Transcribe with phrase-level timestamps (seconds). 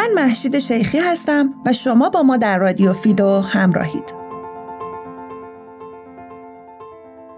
[0.00, 4.14] من محشید شیخی هستم و شما با ما در رادیو فیلو همراهید.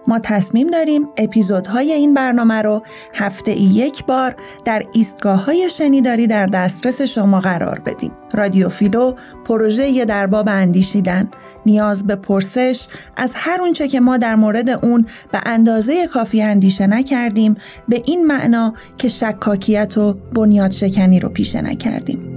[0.06, 2.82] ما تصمیم داریم اپیزودهای این برنامه رو
[3.14, 8.12] هفته ای یک بار در ایستگاه های شنیداری در دسترس شما قرار بدیم.
[8.32, 11.28] رادیو فیلو پروژه در باب اندیشیدن
[11.66, 16.86] نیاز به پرسش از هر اونچه که ما در مورد اون به اندازه کافی اندیشه
[16.86, 17.56] نکردیم
[17.88, 22.31] به این معنا که شکاکیت و بنیاد شکنی رو پیشه نکردیم.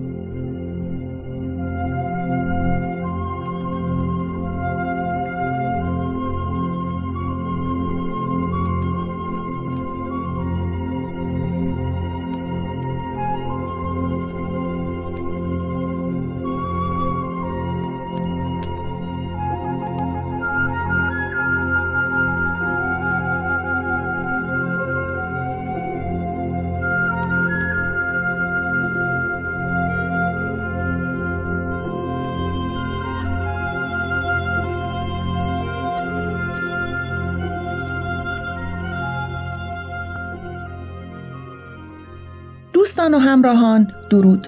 [43.06, 44.48] دوستان و همراهان درود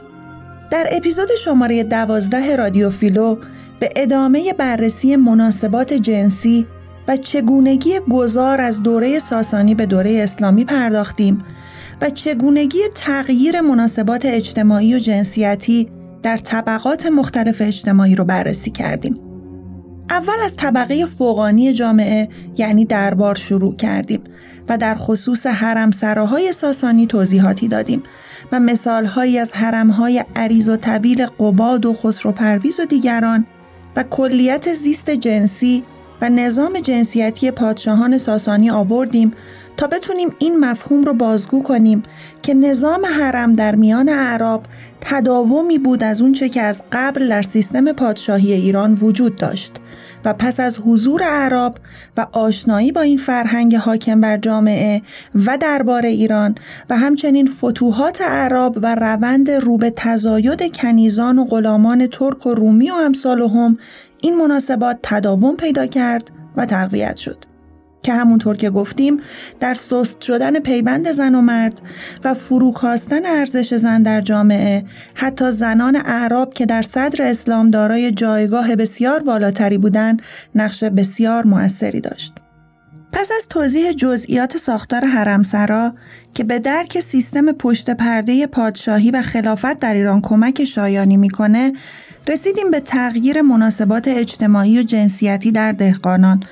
[0.72, 3.38] در اپیزود شماره دوازده رادیو فیلو
[3.80, 6.66] به ادامه بررسی مناسبات جنسی
[7.08, 11.46] و چگونگی گذار از دوره ساسانی به دوره اسلامی پرداختیم
[12.02, 15.90] و چگونگی تغییر مناسبات اجتماعی و جنسیتی
[16.24, 19.20] در طبقات مختلف اجتماعی رو بررسی کردیم.
[20.10, 24.24] اول از طبقه فوقانی جامعه یعنی دربار شروع کردیم
[24.70, 28.04] و در خصوص حرم سراهای ساسانی توضیحاتی دادیم
[28.52, 33.45] و مثالهایی از حرمهای عریض و طویل قباد و خسرو پرویز و دیگران
[33.95, 35.84] و کلیت زیست جنسی
[36.22, 39.31] و نظام جنسیتی پادشاهان ساسانی آوردیم
[39.78, 42.03] تا بتونیم این مفهوم رو بازگو کنیم
[42.42, 44.64] که نظام حرم در میان اعراب
[45.02, 49.71] تداومی بود از اونچه که از قبل در سیستم پادشاهی ایران وجود داشت
[50.26, 51.76] و پس از حضور عرب
[52.17, 55.02] و آشنایی با این فرهنگ حاکم بر جامعه
[55.45, 56.55] و دربار ایران
[56.89, 62.89] و همچنین فتوحات عرب و روند رو به تزاید کنیزان و غلامان ترک و رومی
[62.89, 63.77] و امثالهم
[64.21, 67.57] این مناسبات تداوم پیدا کرد و تقویت شد.
[68.08, 69.20] که همونطور که گفتیم
[69.60, 71.82] در سست شدن پیوند زن و مرد
[72.23, 78.76] و فروکاستن ارزش زن در جامعه حتی زنان اعراب که در صدر اسلام دارای جایگاه
[78.76, 80.22] بسیار بالاتری بودند
[80.56, 82.34] نقش بسیار موثری داشت.
[83.12, 85.94] پس از توضیح جزئیات ساختار حرمسرا
[86.34, 91.73] که به درک سیستم پشت پرده پادشاهی و خلافت در ایران کمک شایانی می‌کنه
[92.27, 96.43] رسیدیم به تغییر مناسبات اجتماعی و جنسیتی در دهقانان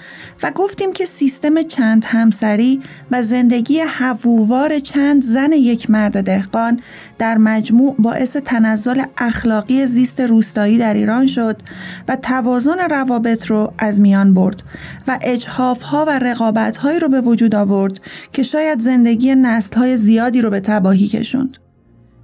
[0.44, 2.82] و گفتیم که سیستم چند همسری
[3.12, 6.80] و زندگی حووار چند زن یک مرد دهقان
[7.20, 11.62] در مجموع باعث تنزل اخلاقی زیست روستایی در ایران شد
[12.08, 14.64] و توازن روابط رو از میان برد
[15.08, 18.00] و اجحاف ها و رقابت هایی رو به وجود آورد
[18.34, 21.65] که شاید زندگی نسل های زیادی رو به تباهی کشوند.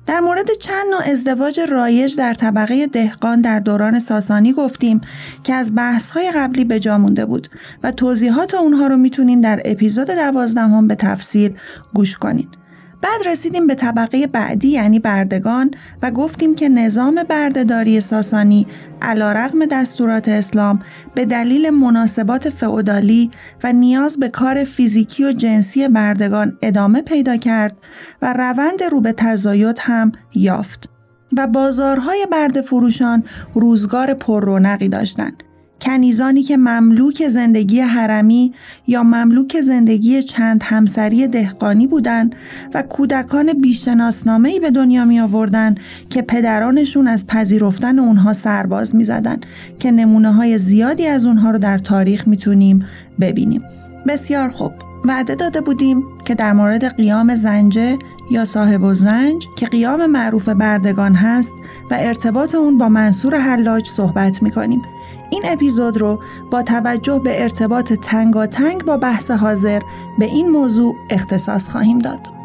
[0.06, 5.01] در مورد چند نوع ازدواج رایج در طبقه دهقان در دوران ساسانی گفتیم
[5.44, 7.47] که از بحث‌های قبلی به جا مونده بود
[7.84, 11.53] و توضیحات اونها رو می‌تونین در اپیزود دوازدهم به تفصیل
[11.94, 12.47] گوش کنین.
[13.01, 18.67] بعد رسیدیم به طبقه بعدی یعنی بردگان و گفتیم که نظام بردهداری ساسانی
[19.01, 20.79] علا رغم دستورات اسلام
[21.16, 23.31] به دلیل مناسبات فعودالی
[23.63, 27.78] و نیاز به کار فیزیکی و جنسی بردگان ادامه پیدا کرد
[28.22, 30.90] و روند رو به تزاید هم یافت
[31.38, 33.23] و بازارهای برد فروشان
[33.53, 35.44] روزگار پر رونقی داشتند.
[35.81, 38.53] کنیزانی که مملوک زندگی حرمی
[38.88, 42.36] یا مملوک زندگی چند همسری دهقانی بودند
[42.74, 45.75] و کودکان بیشناسنامه‌ای به دنیا می آوردن
[46.09, 49.40] که پدرانشون از پذیرفتن اونها سرباز می زدن
[49.80, 52.86] که نمونه های زیادی از اونها رو در تاریخ می‌تونیم
[53.20, 53.64] ببینیم.
[54.08, 54.91] بسیار خوب.
[55.06, 57.98] وعده داده بودیم که در مورد قیام زنجه
[58.30, 61.52] یا صاحب و زنج که قیام معروف بردگان هست
[61.92, 64.82] و ارتباط اون با منصور حلاج صحبت می‌کنیم
[65.30, 66.20] این اپیزود رو
[66.52, 69.82] با توجه به ارتباط تنگاتنگ با بحث حاضر
[70.20, 72.41] به این موضوع اختصاص خواهیم داد.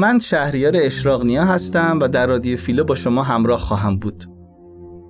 [0.00, 4.24] من شهریار اشراقنیا هستم و در رادیو فیلو با شما همراه خواهم بود.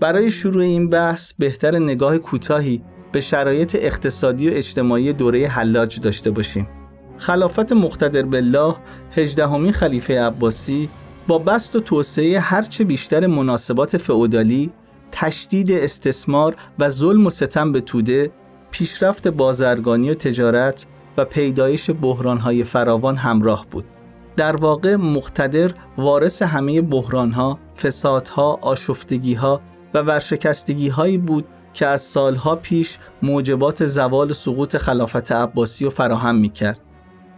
[0.00, 2.82] برای شروع این بحث بهتر نگاه کوتاهی
[3.12, 6.68] به شرایط اقتصادی و اجتماعی دوره حلاج داشته باشیم.
[7.16, 8.74] خلافت مقتدر بالله
[9.12, 10.88] هجدهمین خلیفه عباسی
[11.26, 14.70] با بست و توسعه هرچه بیشتر مناسبات فئودالی،
[15.12, 18.30] تشدید استثمار و ظلم و ستم به توده،
[18.70, 20.86] پیشرفت بازرگانی و تجارت
[21.16, 23.84] و پیدایش بحرانهای فراوان همراه بود.
[24.40, 29.60] در واقع مقتدر وارث همه بحرانها، فسادها، آشفتگیها
[29.94, 36.48] و ورشکستگیهایی بود که از سالها پیش موجبات زوال سقوط خلافت عباسی و فراهم می
[36.48, 36.80] کرد.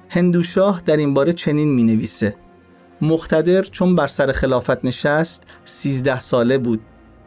[0.09, 2.37] هندوشاه در این باره چنین می نویسه
[3.01, 6.81] مقتدر چون بر سر خلافت نشست 13 ساله بود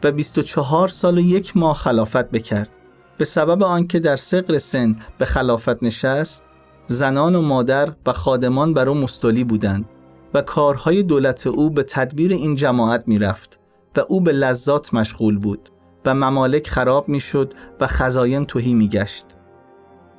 [0.04, 2.70] و 24 سال و یک ماه خلافت بکرد
[3.18, 6.42] به سبب آنکه در سقر سن به خلافت نشست
[6.86, 9.84] زنان و مادر و خادمان بر او مستولی بودند
[10.34, 13.60] و کارهای دولت او به تدبیر این جماعت می‌رفت
[13.96, 15.68] و او به لذات مشغول بود
[16.04, 19.26] و ممالک خراب می‌شد و خزاین توهی میگشت.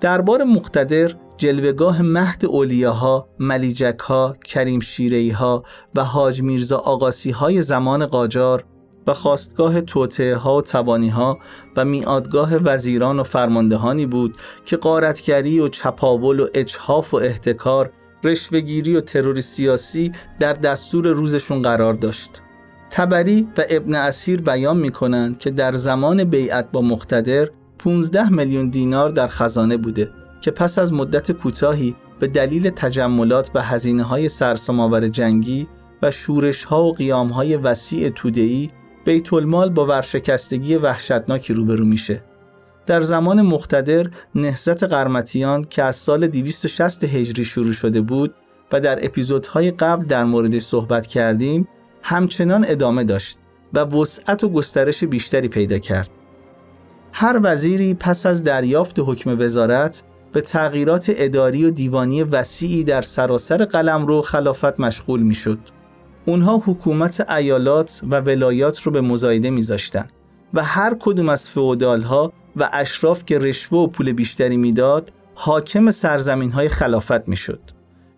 [0.02, 5.64] دربار مقتدر جلوگاه مهد اولیاها، ملیجکها، کریم شیرهی ها
[5.96, 8.64] و حاج میرزا آقاسی های زمان قاجار
[9.08, 11.40] و خواستگاه توطعه ها و تبانی ها
[11.76, 17.92] و میادگاه وزیران و فرماندهانی بود که قارتگری و چپاول و اجحاف و احتکار
[18.24, 22.42] رشوهگیری و ترور سیاسی در دستور روزشون قرار داشت.
[22.90, 27.50] تبری و ابن اسیر بیان می کنند که در زمان بیعت با مقتدر
[27.80, 30.12] 15 میلیون دینار در خزانه بوده
[30.42, 35.68] که پس از مدت کوتاهی به دلیل تجملات و هزینه های سرسام‌آور جنگی
[36.02, 38.70] و شورش ها و قیام های وسیع توده‌ای
[39.08, 42.24] بیت المال با ورشکستگی وحشتناکی روبرو میشه.
[42.86, 48.36] در زمان مقتدر نهضت قرمتیان که از سال 260 هجری شروع شده بود
[48.72, 51.68] و در اپیزودهای قبل در موردش صحبت کردیم
[52.04, 53.38] همچنان ادامه داشت
[53.74, 56.10] و وسعت و گسترش بیشتری پیدا کرد.
[57.14, 60.04] هر وزیری پس از دریافت حکم وزارت
[60.34, 65.60] به تغییرات اداری و دیوانی وسیعی در سراسر قلم رو خلافت مشغول می شد.
[66.28, 70.08] اونها حکومت ایالات و ولایات رو به مزایده میذاشتن
[70.54, 75.92] و هر کدوم از فئودال ها و اشراف که رشوه و پول بیشتری می‌داد حاکم
[75.92, 77.60] سرزمین های خلافت می‌شد.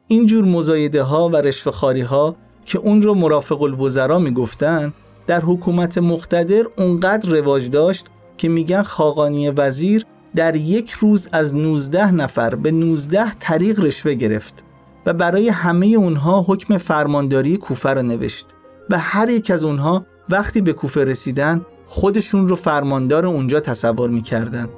[0.07, 2.35] اینجور مزایده ها و رشوه خاری ها
[2.65, 4.94] که اون رو مرافق الوزرا می‌گفتن
[5.27, 8.06] در حکومت مقتدر اونقدر رواج داشت
[8.38, 14.63] که میگن خاقانی وزیر در یک روز از 19 نفر به 19 طریق رشوه گرفت
[15.09, 18.45] و برای همه اونها حکم فرمانداری کوفه را نوشت
[18.89, 24.69] و هر یک از اونها وقتی به کوفه رسیدن خودشون رو فرماندار اونجا تصور می‌کردن.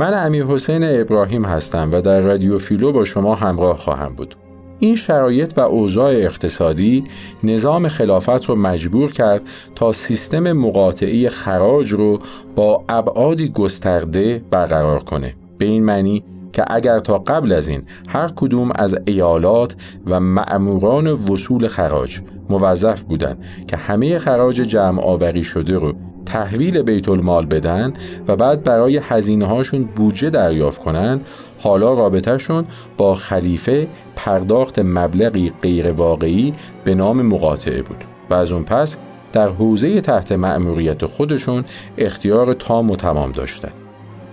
[0.00, 4.34] من امیر حسین ابراهیم هستم و در رادیو فیلو با شما همراه خواهم بود.
[4.78, 7.04] این شرایط و اوضاع اقتصادی
[7.42, 9.42] نظام خلافت رو مجبور کرد
[9.74, 12.18] تا سیستم مقاطعی خراج رو
[12.56, 15.34] با ابعادی گسترده برقرار کنه.
[15.58, 19.76] به این معنی که اگر تا قبل از این هر کدوم از ایالات
[20.06, 25.92] و معموران وصول خراج موظف بودند که همه خراج جمع آوری شده رو
[26.32, 27.92] تحویل بیت المال بدن
[28.28, 31.20] و بعد برای هزینه هاشون بودجه دریافت کنن
[31.58, 32.64] حالا رابطهشون
[32.96, 38.96] با خلیفه پرداخت مبلغی غیر واقعی به نام مقاطعه بود و از اون پس
[39.32, 41.64] در حوزه تحت مأموریت خودشون
[41.98, 43.74] اختیار تام و تمام داشتند.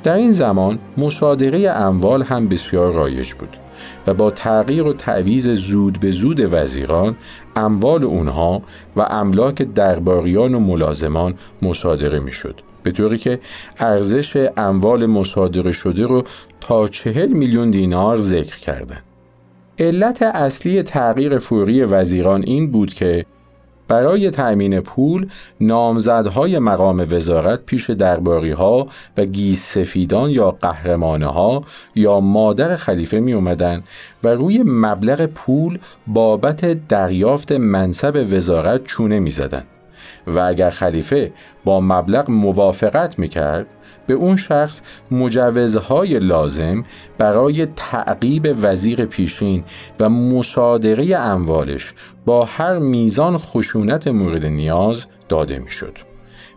[0.04, 3.58] در این زمان مصادره اموال هم بسیار رایج بود
[4.08, 7.16] و با تغییر و تعویز زود به زود وزیران
[7.56, 8.62] اموال اونها
[8.96, 13.40] و املاک درباریان و ملازمان مصادره می‌شد به طوری که
[13.78, 16.24] ارزش اموال مصادره شده رو
[16.62, 19.04] تا چهل میلیون دینار ذکر کردند.
[19.80, 23.26] علت اصلی تغییر فوری وزیران این بود که
[23.88, 25.30] برای تأمین پول
[25.62, 31.64] نامزدهای مقام وزارت پیش درباری ها و گیس سفیدان یا قهرمانه ها
[31.96, 33.84] یا مادر خلیفه می اومدن
[34.24, 39.64] و روی مبلغ پول بابت دریافت منصب وزارت چونه می زدن.
[40.28, 41.32] و اگر خلیفه
[41.66, 43.74] با مبلغ موافقت می کرد
[44.08, 46.86] به اون شخص مجوزهای لازم
[47.18, 49.64] برای تعقیب وزیر پیشین
[50.00, 51.94] و مصادره اموالش
[52.26, 55.98] با هر میزان خشونت مورد نیاز داده می‌شد.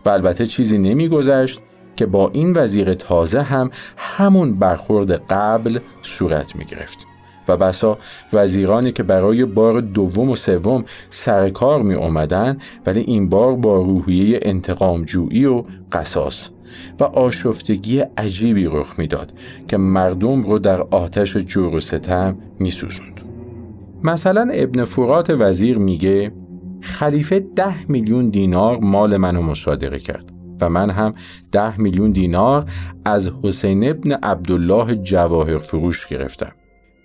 [0.05, 1.59] و البته چیزی نمیگذشت
[1.95, 7.05] که با این وزیر تازه هم همون برخورد قبل صورت می گرفت.
[7.47, 7.97] و بسا
[8.33, 13.81] وزیرانی که برای بار دوم و سوم سر کار می اومدن ولی این بار با
[13.81, 16.49] روحیه انتقام جویی و قصاص
[16.99, 19.33] و آشفتگی عجیبی رخ می‌داد
[19.67, 23.21] که مردم رو در آتش جور و ستم میسوزوند.
[24.03, 26.31] مثلا ابن فرات وزیر میگه
[26.81, 31.13] خلیفه ده میلیون دینار مال منو مصادره کرد و من هم
[31.51, 32.65] ده میلیون دینار
[33.05, 36.51] از حسین ابن عبدالله جواهر فروش گرفتم.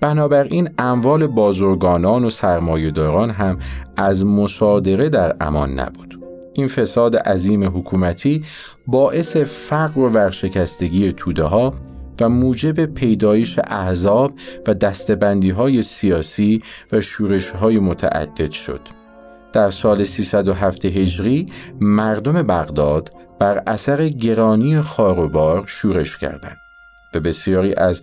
[0.00, 3.58] بنابراین اموال بازرگانان و سرمایهداران هم
[3.96, 6.15] از مصادره در امان نبود.
[6.56, 8.44] این فساد عظیم حکومتی
[8.86, 11.75] باعث فقر و ورشکستگی توده ها
[12.20, 14.32] و موجب پیدایش احزاب
[14.66, 18.80] و دستبندی های سیاسی و شورش های متعدد شد.
[19.52, 21.46] در سال 307 هجری
[21.80, 26.56] مردم بغداد بر اثر گرانی خاروبار شورش کردند
[27.14, 28.02] و بسیاری از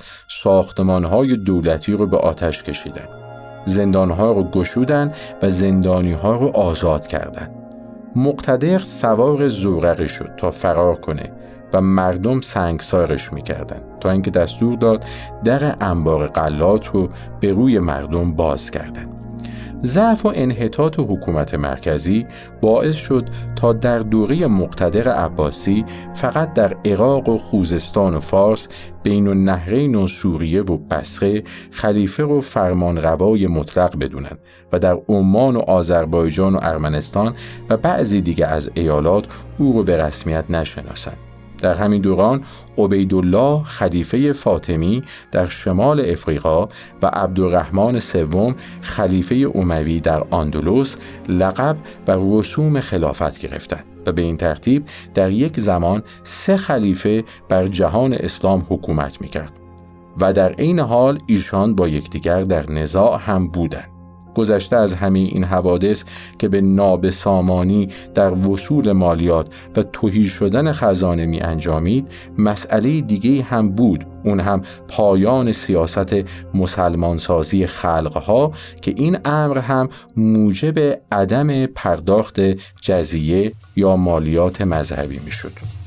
[0.87, 3.09] های دولتی رو به آتش کشیدند.
[3.65, 7.62] زندانها رو گشودن و زندانیها رو آزاد کردند.
[8.15, 11.31] مقتدر سوار زورقی شد تا فرار کنه
[11.73, 15.05] و مردم سنگسارش می‌کردن تا اینکه دستور داد
[15.43, 19.12] در انبار قلات رو به روی مردم باز کردند.
[19.85, 22.25] ضعف و انحطاط حکومت مرکزی
[22.61, 25.85] باعث شد تا در دوره مقتدر عباسی
[26.15, 28.67] فقط در عراق و خوزستان و فارس
[29.03, 34.39] بین النهرین و سوریه و بسره خلیفه و فرمانروای مطلق بدونند
[34.71, 37.35] و در عمان و آذربایجان و ارمنستان
[37.69, 39.25] و بعضی دیگه از ایالات
[39.57, 41.32] او رو به رسمیت نشناسند.
[41.63, 42.43] در همین دوران
[42.77, 46.65] عبیدالله خلیفه فاطمی در شمال افریقا
[47.01, 50.95] و عبدالرحمن سوم خلیفه اوموی در آندلوس
[51.29, 51.77] لقب
[52.07, 58.13] و رسوم خلافت گرفتند و به این ترتیب در یک زمان سه خلیفه بر جهان
[58.13, 59.53] اسلام حکومت می‌کرد
[60.21, 63.92] و در عین حال ایشان با یکدیگر در نزاع هم بودند.
[64.35, 66.03] گذشته از همه این حوادث
[66.39, 73.69] که به نابسامانی در وصول مالیات و توهی شدن خزانه می انجامید مسئله دیگه هم
[73.69, 76.15] بود اون هم پایان سیاست
[76.53, 82.39] مسلمانسازی خلقها که این امر هم موجب عدم پرداخت
[82.81, 85.82] جزیه یا مالیات مذهبی می شد.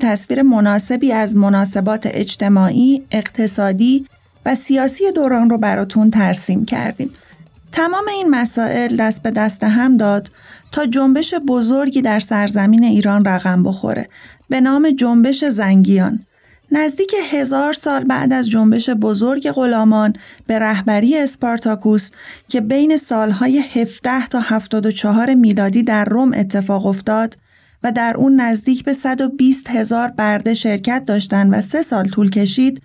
[0.00, 4.06] تصویر مناسبی از مناسبات اجتماعی، اقتصادی
[4.46, 7.10] و سیاسی دوران رو براتون ترسیم کردیم.
[7.72, 10.30] تمام این مسائل دست به دست هم داد
[10.72, 14.08] تا جنبش بزرگی در سرزمین ایران رقم بخوره
[14.48, 16.26] به نام جنبش زنگیان.
[16.72, 20.12] نزدیک هزار سال بعد از جنبش بزرگ غلامان
[20.46, 22.10] به رهبری اسپارتاکوس
[22.48, 27.36] که بین سالهای 17 تا 74 میلادی در روم اتفاق افتاد
[27.82, 32.82] و در اون نزدیک به 120 هزار برده شرکت داشتند و سه سال طول کشید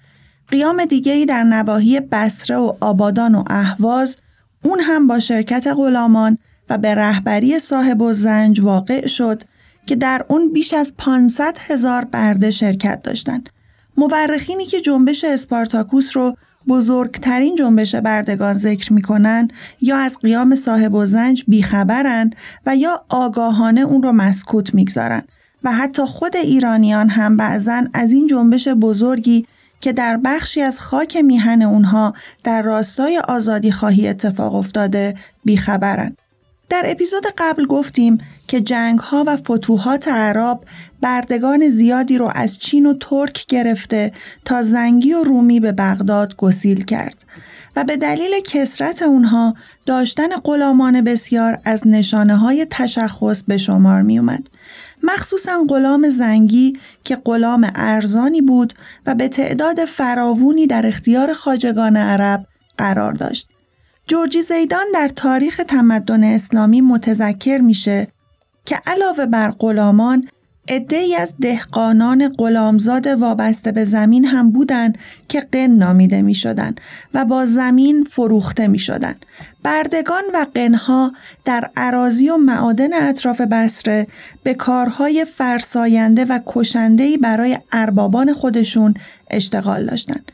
[0.47, 4.17] قیام دیگری در نواحی بسره و آبادان و اهواز
[4.63, 6.37] اون هم با شرکت غلامان
[6.69, 9.43] و به رهبری صاحب و زنج واقع شد
[9.85, 13.49] که در اون بیش از 500 هزار برده شرکت داشتند.
[13.97, 16.37] مورخینی که جنبش اسپارتاکوس رو
[16.67, 19.47] بزرگترین جنبش بردگان ذکر می‌کنن
[19.81, 22.31] یا از قیام صاحب و زنج بیخبرن
[22.65, 25.23] و یا آگاهانه اون رو مسکوت می‌گذارن
[25.63, 29.45] و حتی خود ایرانیان هم بعضا از این جنبش بزرگی
[29.81, 36.15] که در بخشی از خاک میهن اونها در راستای آزادی خواهی اتفاق افتاده بیخبرن.
[36.69, 38.17] در اپیزود قبل گفتیم
[38.47, 40.59] که جنگ ها و فتوحات عرب
[41.01, 44.11] بردگان زیادی رو از چین و ترک گرفته
[44.45, 47.25] تا زنگی و رومی به بغداد گسیل کرد
[47.75, 49.55] و به دلیل کسرت اونها
[49.85, 54.47] داشتن غلامان بسیار از نشانه های تشخص به شمار می اومد.
[55.03, 58.73] مخصوصا غلام زنگی که غلام ارزانی بود
[59.05, 62.45] و به تعداد فراوونی در اختیار خاجگان عرب
[62.77, 63.54] قرار داشت.
[64.07, 68.07] جورجی زیدان در تاریخ تمدن اسلامی متذکر میشه
[68.65, 70.27] که علاوه بر غلامان
[70.69, 74.97] ای از دهقانان غلامزاد وابسته به زمین هم بودند
[75.29, 76.75] که قن نامیده می شدن
[77.13, 79.15] و با زمین فروخته می شدن.
[79.63, 81.13] بردگان و قنها
[81.45, 84.07] در عراضی و معادن اطراف بسره
[84.43, 88.93] به کارهای فرساینده و کشندهی برای اربابان خودشون
[89.29, 90.31] اشتغال داشتند.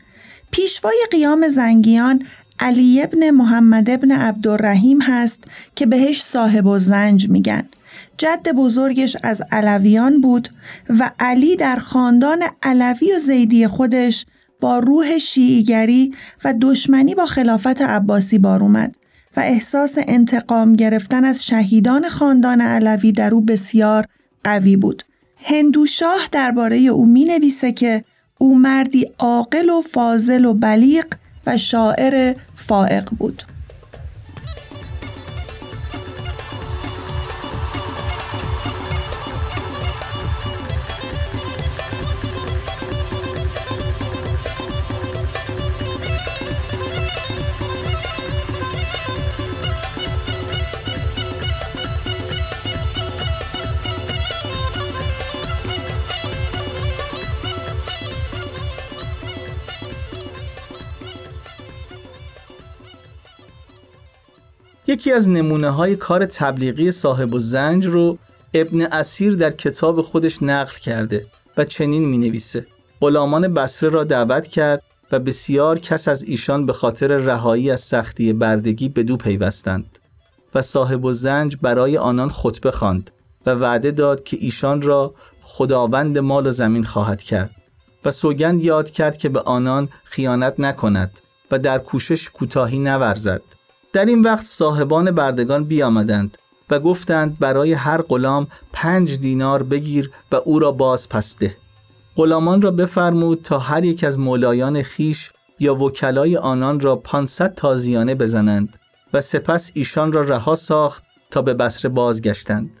[0.50, 2.26] پیشوای قیام زنگیان
[2.62, 5.38] علی ابن محمد ابن عبدالرحیم هست
[5.76, 7.64] که بهش صاحب و زنج میگن.
[8.18, 10.48] جد بزرگش از علویان بود
[10.88, 14.26] و علی در خاندان علوی و زیدی خودش
[14.60, 16.14] با روح شیعیگری
[16.44, 18.96] و دشمنی با خلافت عباسی بار اومد
[19.36, 24.06] و احساس انتقام گرفتن از شهیدان خاندان علوی در او بسیار
[24.44, 25.02] قوی بود.
[25.44, 28.04] هندوشاه درباره او می نویسه که
[28.38, 31.04] او مردی عاقل و فاضل و بلیغ
[31.46, 32.34] و شاعر
[32.66, 33.42] فائق بود.
[64.92, 68.18] یکی از نمونه های کار تبلیغی صاحب و زنج رو
[68.54, 71.26] ابن اسیر در کتاب خودش نقل کرده
[71.56, 72.66] و چنین می نویسه
[73.00, 78.32] غلامان بسره را دعوت کرد و بسیار کس از ایشان به خاطر رهایی از سختی
[78.32, 79.98] بردگی به دو پیوستند
[80.54, 83.10] و صاحب و زنج برای آنان خطبه خواند
[83.46, 87.50] و وعده داد که ایشان را خداوند مال و زمین خواهد کرد
[88.04, 91.10] و سوگند یاد کرد که به آنان خیانت نکند
[91.50, 93.42] و در کوشش کوتاهی نورزد.
[93.92, 96.38] در این وقت صاحبان بردگان بیامدند
[96.70, 101.56] و گفتند برای هر غلام پنج دینار بگیر و او را باز پسته
[102.16, 108.14] غلامان را بفرمود تا هر یک از مولایان خیش یا وکلای آنان را 500 تازیانه
[108.14, 108.78] بزنند
[109.12, 112.80] و سپس ایشان را رها ساخت تا به بسره بازگشتند.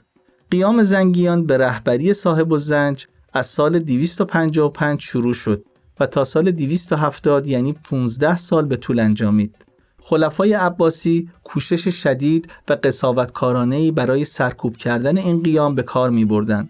[0.50, 5.64] قیام زنگیان به رهبری صاحب و زنج از سال 255 شروع شد
[6.00, 9.71] و تا سال 270 یعنی 15 سال به طول انجامید.
[10.04, 16.68] خلفای عباسی کوشش شدید و قصاوتکارانه‌ای برای سرکوب کردن این قیام به کار می بردن.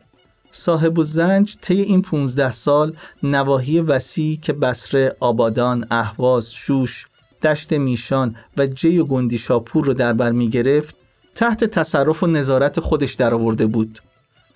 [0.50, 7.06] صاحب و زنج طی این 15 سال نواحی وسیع که بسره، آبادان، اهواز، شوش،
[7.42, 10.94] دشت میشان و جی و گندی شاپور رو در بر می گرفت
[11.34, 13.98] تحت تصرف و نظارت خودش درآورده بود.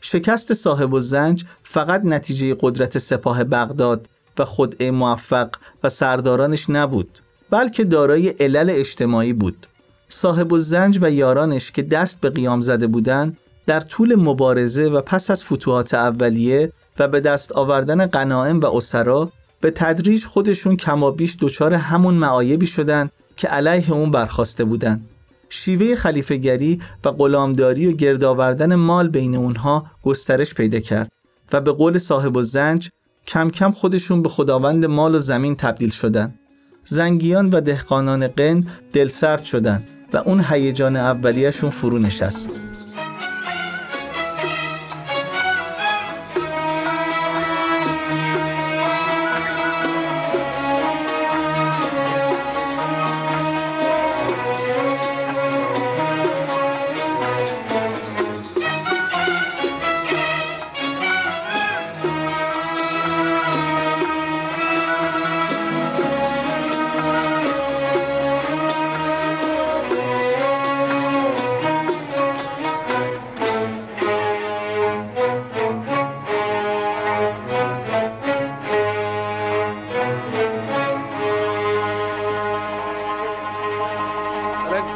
[0.01, 4.09] شکست صاحب و زنج فقط نتیجه قدرت سپاه بغداد
[4.39, 5.51] و خدعه موفق
[5.85, 7.19] و سردارانش نبود
[7.51, 9.67] بلکه دارای علل اجتماعی بود
[10.09, 15.01] صاحب و زنج و یارانش که دست به قیام زده بودند در طول مبارزه و
[15.01, 21.37] پس از فتوحات اولیه و به دست آوردن قناعم و اسرا به تدریج خودشون کمابیش
[21.41, 25.09] دچار همون معایبی شدند که علیه اون برخواسته بودند.
[25.49, 31.13] شیوه خلیفهگری و غلامداری و گرد آوردن مال بین اونها گسترش پیدا کرد
[31.53, 32.91] و به قول صاحب و زنج
[33.27, 36.39] کم کم خودشون به خداوند مال و زمین تبدیل شدند.
[36.89, 42.51] زنگیان و دهقانان قن دلسرد شدند و اون هیجان اولیهشون فرو نشست.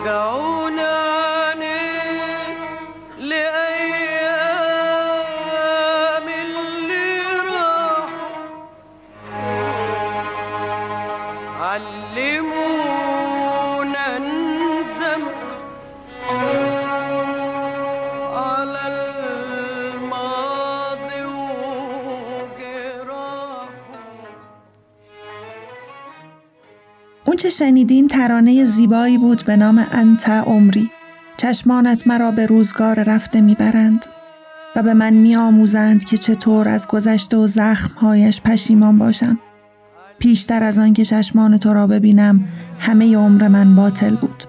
[0.04, 0.49] go.
[27.50, 30.90] چه شنیدین ترانه زیبایی بود به نام انت عمری.
[31.36, 34.06] چشمانت مرا به روزگار رفته می‌برند
[34.76, 39.38] و به من میآموزند که چطور از گذشته و زخمهایش پشیمان باشم.
[40.18, 42.44] پیشتر از آن که چشمان تو را ببینم
[42.78, 44.39] همه عمر من باطل بود.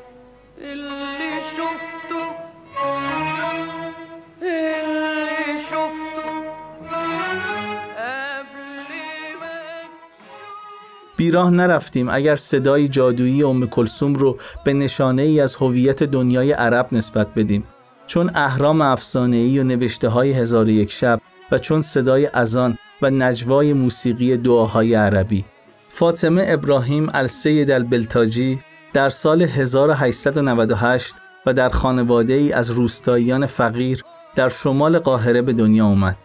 [11.21, 12.09] بیراه نرفتیم.
[12.09, 17.63] اگر صدای جادویی ام کلسوم رو به نشانه ای از هویت دنیای عرب نسبت بدیم.
[18.07, 23.09] چون اهرام افسانه‌ای و نوشته های هزار و یک شب و چون صدای اذان و
[23.09, 25.45] نجوای موسیقی دعاهای عربی.
[25.89, 28.59] فاطمه ابراهیم السید البلتاجی
[28.93, 34.03] در سال 1898 و در خانواده ای از روستاییان فقیر
[34.35, 36.17] در شمال قاهره به دنیا اومد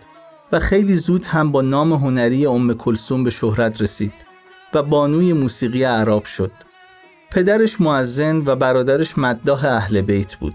[0.53, 4.36] و خیلی زود هم با نام هنری ام کلسوم به شهرت رسید.
[4.75, 6.53] و بانوی موسیقی عرب شد.
[7.31, 10.55] پدرش معزن و برادرش مداح اهل بیت بود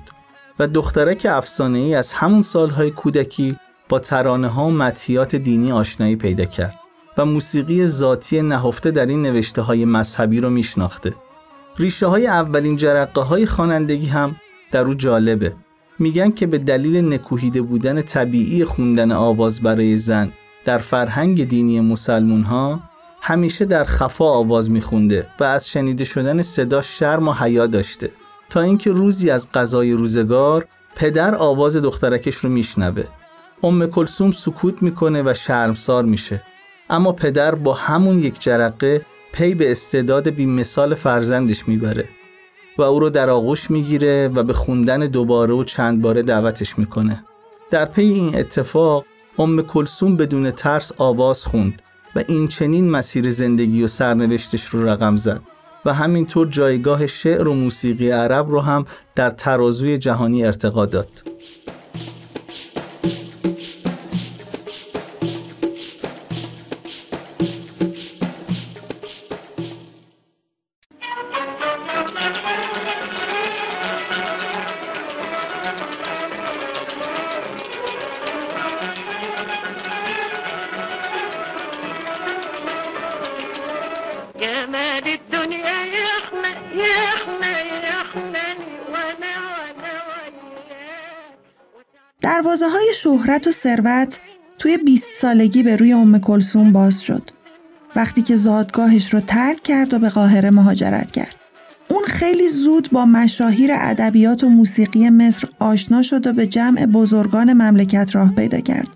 [0.60, 3.58] و دخترک افسانه ای از همون سالهای کودکی
[3.90, 6.76] با ترانه ها و متحیات دینی آشنایی پیدا کرد
[7.18, 11.16] و موسیقی ذاتی نهفته در این نوشته های مذهبی رو میشناخته.
[11.78, 14.36] ریشه های اولین جرقه های خوانندگی هم
[14.72, 15.56] در او جالبه.
[16.00, 20.32] میگن که به دلیل نکوهیده بودن طبیعی خوندن آواز برای زن
[20.66, 22.80] در فرهنگ دینی مسلمون ها
[23.22, 28.12] همیشه در خفا آواز میخونده و از شنیده شدن صدا شرم و حیا داشته.
[28.50, 33.04] تا اینکه روزی از غذای روزگار پدر آواز دخترکش رو میشنوه.
[33.64, 36.44] ام کلسوم سکوت می‌کنه و شرمسار میشه.
[36.90, 42.10] اما پدر با همون یک جرقه پی به استعداد بی مثال فرزندش می‌بره
[42.78, 47.24] و او رو در آغوش می‌گیره و به خوندن دوباره و چند باره دعوتش می‌کنه.
[47.70, 49.06] در پی این اتفاق
[49.40, 51.82] ام کلسوم بدون ترس آواز خوند.
[52.16, 55.42] و این چنین مسیر زندگی و سرنوشتش رو رقم زد
[55.86, 61.24] و همینطور جایگاه شعر و موسیقی عرب رو هم در ترازوی جهانی ارتقا داد.
[93.42, 94.20] شهرت و ثروت
[94.58, 97.30] توی 20 سالگی به روی ام کلسوم باز شد.
[97.96, 101.36] وقتی که زادگاهش رو ترک کرد و به قاهره مهاجرت کرد.
[101.90, 107.54] اون خیلی زود با مشاهیر ادبیات و موسیقی مصر آشنا شد و به جمع بزرگان
[107.54, 108.88] مملکت راه پیدا کرد.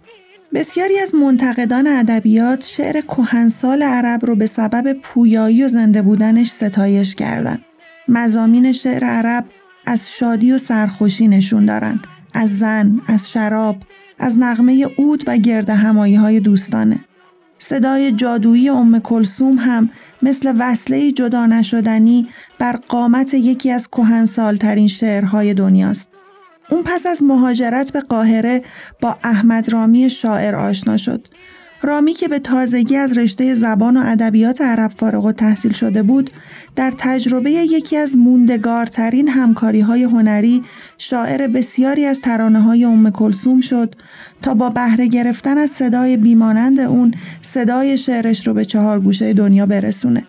[0.53, 7.15] بسیاری از منتقدان ادبیات شعر کهنسال عرب رو به سبب پویایی و زنده بودنش ستایش
[7.15, 7.62] کردند.
[8.08, 9.45] مزامین شعر عرب
[9.86, 11.99] از شادی و سرخوشی نشون دارن
[12.34, 13.75] از زن، از شراب،
[14.19, 16.99] از نغمه عود و گرد همایی های دوستانه.
[17.60, 19.89] صدای جادویی ام کلسوم هم
[20.21, 22.28] مثل وصله جدا نشدنی
[22.60, 26.10] بر قامت یکی از کهنسالترین شعرهای دنیاست.
[26.69, 28.63] اون پس از مهاجرت به قاهره
[29.01, 31.28] با احمد رامی شاعر آشنا شد.
[31.86, 36.30] رامی که به تازگی از رشته زبان و ادبیات عرب فارغ و تحصیل شده بود،
[36.76, 40.63] در تجربه یکی از موندگارترین همکاری های هنری
[40.98, 43.95] شاعر بسیاری از ترانه های ام کلسوم شد
[44.41, 49.65] تا با بهره گرفتن از صدای بیمانند اون صدای شعرش رو به چهار گوشه دنیا
[49.65, 50.24] برسونه.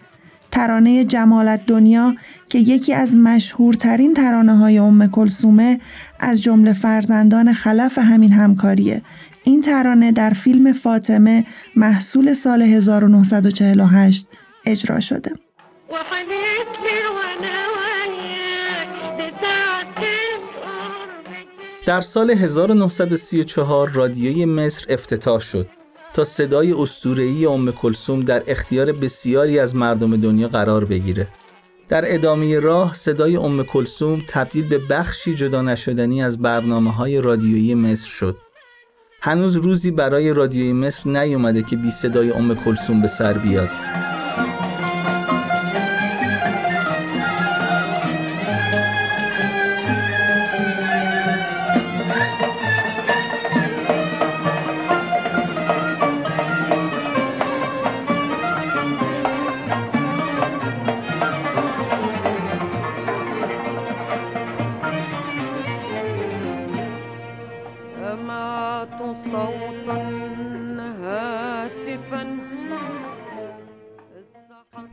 [0.51, 2.15] ترانه جمالت دنیا
[2.49, 5.81] که یکی از مشهورترین ترانه های ام کلسومه
[6.21, 9.03] از جمله فرزندان خلف همین همکاریه
[9.47, 14.27] این ترانه در فیلم فاطمه محصول سال 1948
[14.65, 15.33] اجرا شده
[21.87, 25.69] در سال 1934 رادیوی مصر افتتاح شد
[26.13, 31.29] تا صدای اسطوره‌ای ام کلثوم در اختیار بسیاری از مردم دنیا قرار بگیره.
[31.89, 37.75] در ادامه راه صدای ام کلثوم تبدیل به بخشی جدا نشدنی از برنامه های رادیویی
[37.75, 38.46] مصر شد.
[39.27, 43.71] هنوز روزی برای رادیوی مصر نیومده که بی صدای ام کلثوم به سر بیاد.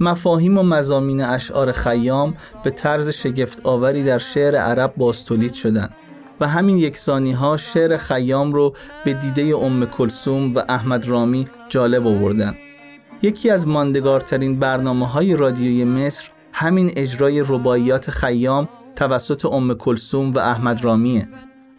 [0.04, 5.96] مفاهیم و مزامین اشعار خیام به طرز شگفت آوری در شعر عرب باستولید شدند
[6.40, 8.74] و همین یکسانی ها شعر خیام رو
[9.06, 12.56] به دیده ام کلسوم و احمد رامی جالب آوردن.
[13.22, 20.40] یکی از ماندگارترین برنامه های رادیوی مصر همین اجرای رباعیات خیام توسط ام کلسوم و
[20.40, 21.30] احمد رامیه.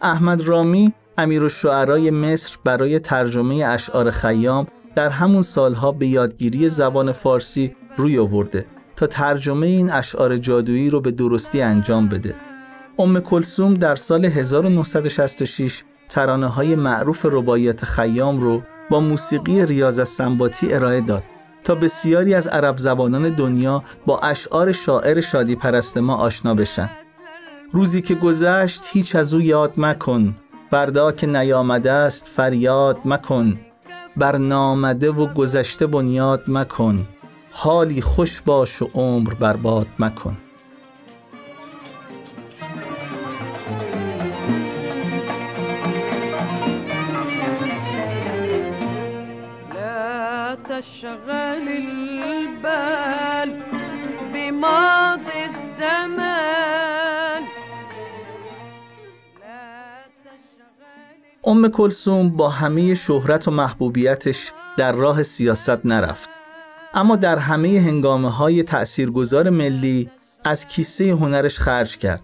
[0.01, 7.11] احمد رامی امیر الشعرای مصر برای ترجمه اشعار خیام در همون سالها به یادگیری زبان
[7.11, 12.35] فارسی روی آورده تا ترجمه این اشعار جادویی رو به درستی انجام بده.
[12.99, 20.73] ام کلسوم در سال 1966 ترانه های معروف رباعیات خیام رو با موسیقی ریاض سنباتی
[20.73, 21.23] ارائه داد
[21.63, 26.89] تا بسیاری از عرب زبانان دنیا با اشعار شاعر شادی پرست ما آشنا بشن.
[27.71, 30.33] روزی که گذشت هیچ از او یاد مکن
[30.71, 33.59] فردا که نیامده است فریاد مکن
[34.17, 37.07] بر نامده و گذشته بنیاد مکن
[37.57, 40.37] حالی خوش باش و عمر برباد مکن.
[49.73, 53.63] لا تشغل البال
[54.33, 57.43] بماضي الزمان.
[61.47, 66.34] ام کلسوم با همه شهرت و محبوبیتش در راه سیاست نرفت.
[66.95, 70.09] اما در همه هنگامه های تأثیرگذار ملی
[70.43, 72.23] از کیسه هنرش خرج کرد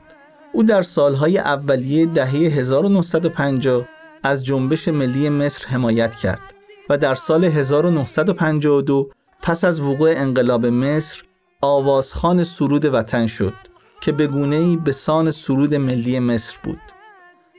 [0.54, 3.88] او در سالهای اولیه دهه 1950
[4.24, 6.42] از جنبش ملی مصر حمایت کرد
[6.90, 9.10] و در سال 1952
[9.42, 11.24] پس از وقوع انقلاب مصر
[11.62, 13.54] آوازخان سرود وطن شد
[14.02, 16.82] که به گونه‌ای به سان سرود ملی مصر بود.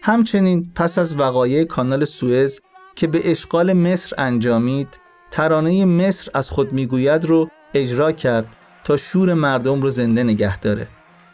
[0.03, 2.61] همچنین پس از وقایع کانال سوئز
[2.97, 5.02] که به اشغال مصر انجامید
[5.33, 8.47] ترانه مصر از خود می‌گوید رو اجرا کرد
[8.85, 10.89] تا شور مردم رو زنده نگه داره.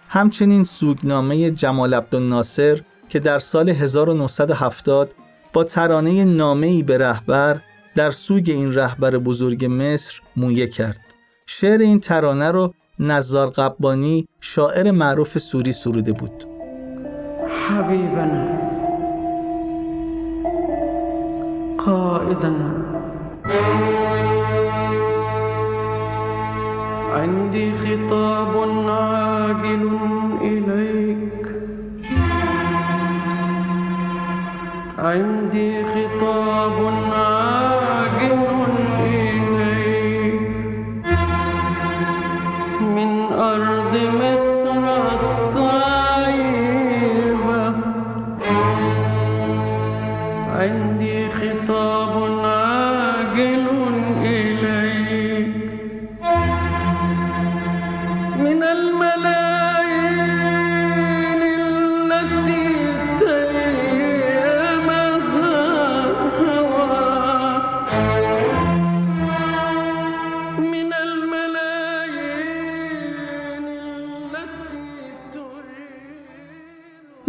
[0.09, 5.15] همچنین سوگنامه جمال عبدالناصر که در سال 1970
[5.53, 7.61] با ترانه نامه‌ای به رهبر
[7.95, 11.01] در سوگ این رهبر بزرگ مصر مویه کرد.
[11.47, 16.45] شعر این ترانه رو نزار قبانی شاعر معروف سوری سروده بود.
[17.69, 18.59] حبيبنا
[21.85, 22.88] قائدنا
[27.15, 28.53] عندي خطاب
[28.89, 29.85] عاجل
[30.41, 31.45] إليك.
[34.99, 36.77] عندي خطاب
[37.13, 38.43] عاجل
[39.01, 40.41] إليك.
[42.81, 44.85] من أرض مصر
[45.15, 45.87] الطيبة.
[50.59, 51.98] عندي خطاب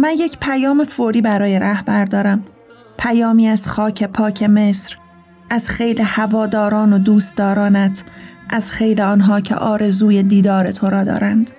[0.00, 2.44] من یک پیام فوری برای رهبر دارم.
[2.98, 4.96] پیامی از خاک پاک مصر،
[5.50, 8.02] از خیل هواداران و دوستدارانت،
[8.50, 11.50] از خیل آنها که آرزوی دیدار تو را دارند.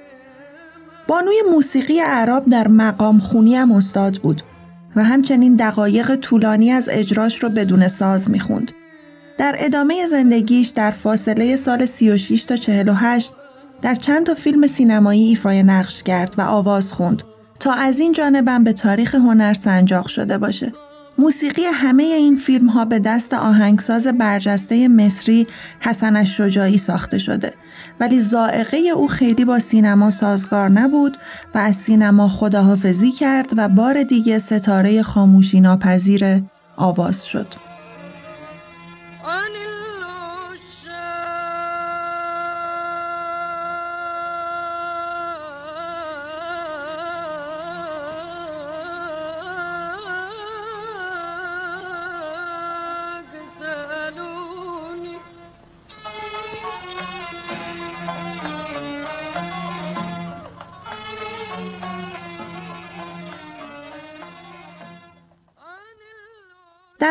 [1.07, 4.43] بانوی موسیقی عرب در مقام خونی هم استاد بود
[4.95, 8.71] و همچنین دقایق طولانی از اجراش رو بدون ساز می‌خوند.
[9.37, 13.33] در ادامه زندگیش در فاصله سال 36 تا 48
[13.81, 17.23] در چند تا فیلم سینمایی ایفای نقش کرد و آواز خوند
[17.61, 20.73] تا از این جانبم به تاریخ هنر سنجاق شده باشه.
[21.17, 25.47] موسیقی همه این فیلم ها به دست آهنگساز برجسته مصری
[25.79, 27.53] حسن شجاعی ساخته شده
[27.99, 31.17] ولی زائقه او خیلی با سینما سازگار نبود
[31.55, 36.41] و از سینما خداحافظی کرد و بار دیگه ستاره خاموشی ناپذیر
[36.77, 37.70] آواز شد.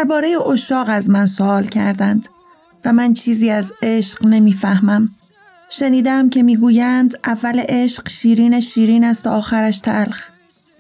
[0.01, 2.29] درباره اشاق از من سوال کردند
[2.85, 5.09] و من چیزی از عشق نمی‌فهمم.
[5.71, 10.29] شنیدم که می‌گویند اول عشق شیرین شیرین است و آخرش تلخ.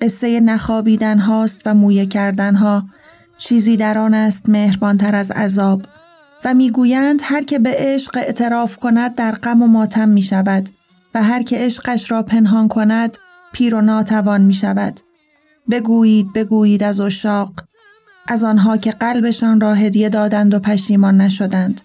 [0.00, 2.85] قصه نخوابیدن هاست و مویه کردن ها.
[3.38, 5.83] چیزی در آن است مهربانتر از عذاب.
[6.44, 10.68] و می‌گویند هر که به عشق اعتراف کند در غم و ماتم می شود
[11.14, 13.16] و هر که عشقش را پنهان کند
[13.52, 15.00] پیر و ناتوان می شود.
[15.70, 17.69] بگویید بگویید از اشاق
[18.28, 21.80] از آنها که قلبشان را هدیه دادند و پشیمان نشدند.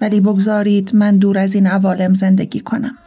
[0.00, 2.98] ولی بگذارید من دور از این عوالم زندگی کنم.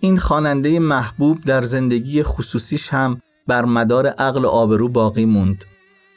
[0.00, 5.64] این خواننده محبوب در زندگی خصوصیش هم بر مدار عقل آبرو باقی موند.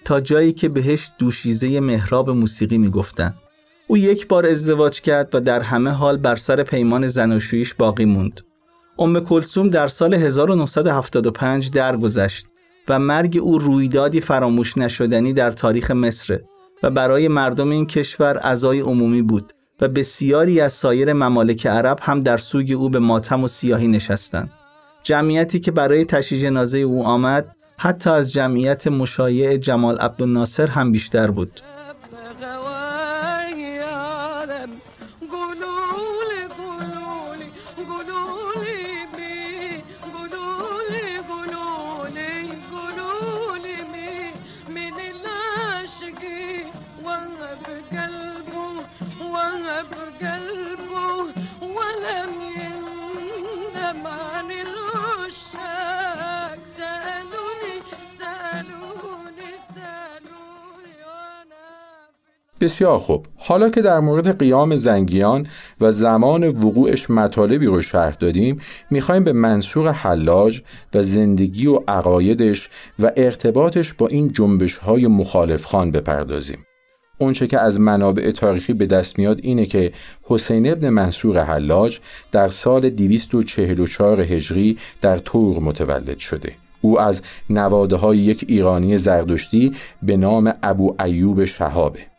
[0.06, 3.34] تا جایی که بهش دوشیزه محراب موسیقی می‌گفتن.
[3.88, 8.42] او یک بار ازدواج کرد و در همه حال بر سر پیمان زناشوییش باقی موند.
[9.00, 12.48] ام کلسوم در سال 1975 درگذشت
[12.90, 16.40] و مرگ او رویدادی فراموش نشدنی در تاریخ مصر
[16.84, 22.20] و برای مردم این کشور عزای عمومی بود و بسیاری از سایر ممالک عرب هم
[22.20, 24.52] در سوگ او به ماتم و سیاهی نشستند.
[25.04, 31.32] جمعیتی که برای تشییع جنازه او آمد حتی از جمعیت مشایع جمال عبدالناصر هم بیشتر
[31.32, 31.62] بود.
[62.66, 63.26] بسیار خوب.
[63.36, 65.48] حالا که در مورد قیام زنگیان
[65.82, 68.60] و زمان وقوعش مطالبی رو شرح دادیم
[68.92, 70.62] می‌خوایم به منصور حلاج
[70.94, 76.66] و زندگی و عقایدش و ارتباطش با این جنبش های مخالف خان بپردازیم.
[77.18, 79.92] اونچه که از منابع تاریخی به دست میاد اینه که
[80.24, 82.00] حسین ابن منصور حلاج
[82.32, 86.52] در سال 244 هجری در تور متولد شده.
[86.82, 89.72] او از نواده های یک ایرانی زردشتی
[90.04, 92.15] به نام ابو ایوب شهابه.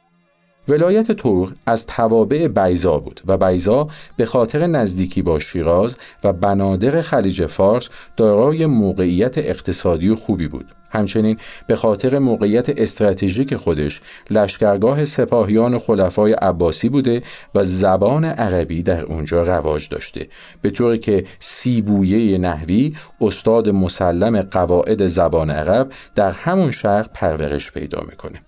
[0.68, 7.00] ولایت تور از توابع بیزا بود و بیزا به خاطر نزدیکی با شیراز و بنادر
[7.00, 10.66] خلیج فارس دارای موقعیت اقتصادی خوبی بود.
[10.90, 14.00] همچنین به خاطر موقعیت استراتژیک خودش
[14.30, 17.22] لشکرگاه سپاهیان خلفای عباسی بوده
[17.54, 20.28] و زبان عربی در اونجا رواج داشته
[20.62, 28.02] به طوری که سیبویه نحوی استاد مسلم قواعد زبان عرب در همون شهر پرورش پیدا
[28.10, 28.45] می‌کنه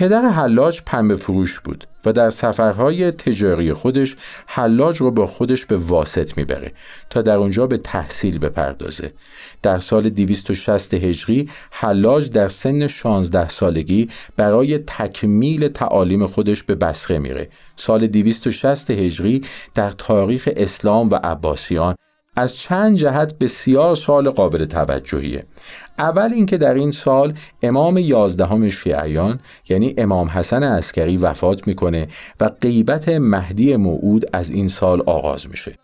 [0.00, 5.76] پدر حلاج پنبه فروش بود و در سفرهای تجاری خودش حلاج رو با خودش به
[5.76, 6.72] واسط می‌بره
[7.10, 9.12] تا در اونجا به تحصیل بپردازه.
[9.62, 17.18] در سال 260 هجری حلاج در سن 16 سالگی برای تکمیل تعالیم خودش به بصره
[17.18, 17.48] میره.
[17.76, 19.40] سال 260 هجری
[19.74, 21.94] در تاریخ اسلام و عباسیان
[22.36, 25.44] از چند جهت بسیار سال قابل توجهیه.
[25.98, 32.08] اول اینکه در این سال امام یازدهم شیعیان یعنی امام حسن عسکری وفات می‌کنه
[32.40, 35.74] و غیبت مهدی موعود از این سال آغاز میشه.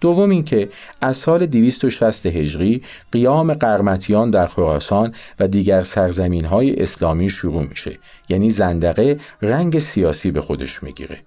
[0.00, 0.68] دوم اینکه
[1.00, 7.98] از سال 260 هجری قیام قرمتیان در خراسان و دیگر سرزمین های اسلامی شروع میشه.
[8.28, 11.18] یعنی زندقه رنگ سیاسی به خودش می‌گیره.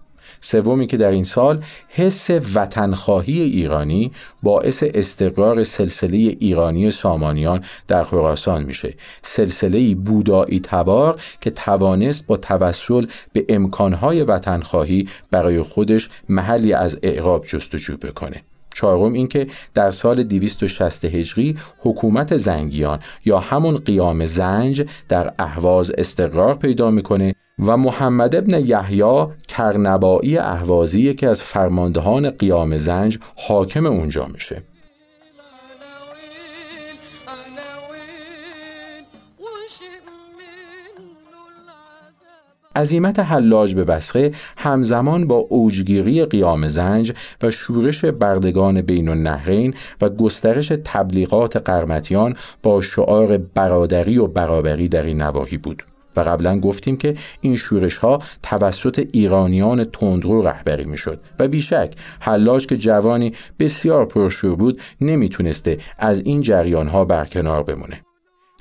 [0.43, 4.11] سومی که در این سال حس وطنخواهی ایرانی
[4.43, 8.93] باعث استقرار سلسله ایرانی سامانیان در خراسان میشه.
[9.21, 17.45] سلسله بودایی تبار که توانست با توسل به امکانهای وطنخواهی برای خودش محلی از اعراب
[17.45, 18.41] جستجو بکنه.
[18.73, 26.55] چهارم اینکه در سال 260 هجری حکومت زنگیان یا همون قیام زنج در اهواز استقرار
[26.55, 34.27] پیدا می‌کنه و محمد ابن یحیی کرنبایی اهوازی که از فرماندهان قیام زنج حاکم اونجا
[34.27, 34.63] میشه
[42.75, 50.09] عزیمت حلاج به بسره همزمان با اوجگیری قیام زنج و شورش بردگان بین النهرین و
[50.09, 55.83] گسترش تبلیغات قرمتیان با شعار برادری و برابری در این نواحی بود.
[56.15, 61.93] و قبلا گفتیم که این شورش ها توسط ایرانیان تندرو رهبری می شد و بیشک
[62.19, 68.01] حلاج که جوانی بسیار پرشور بود نمی‌تونسته از این جریان ها برکنار بمونه.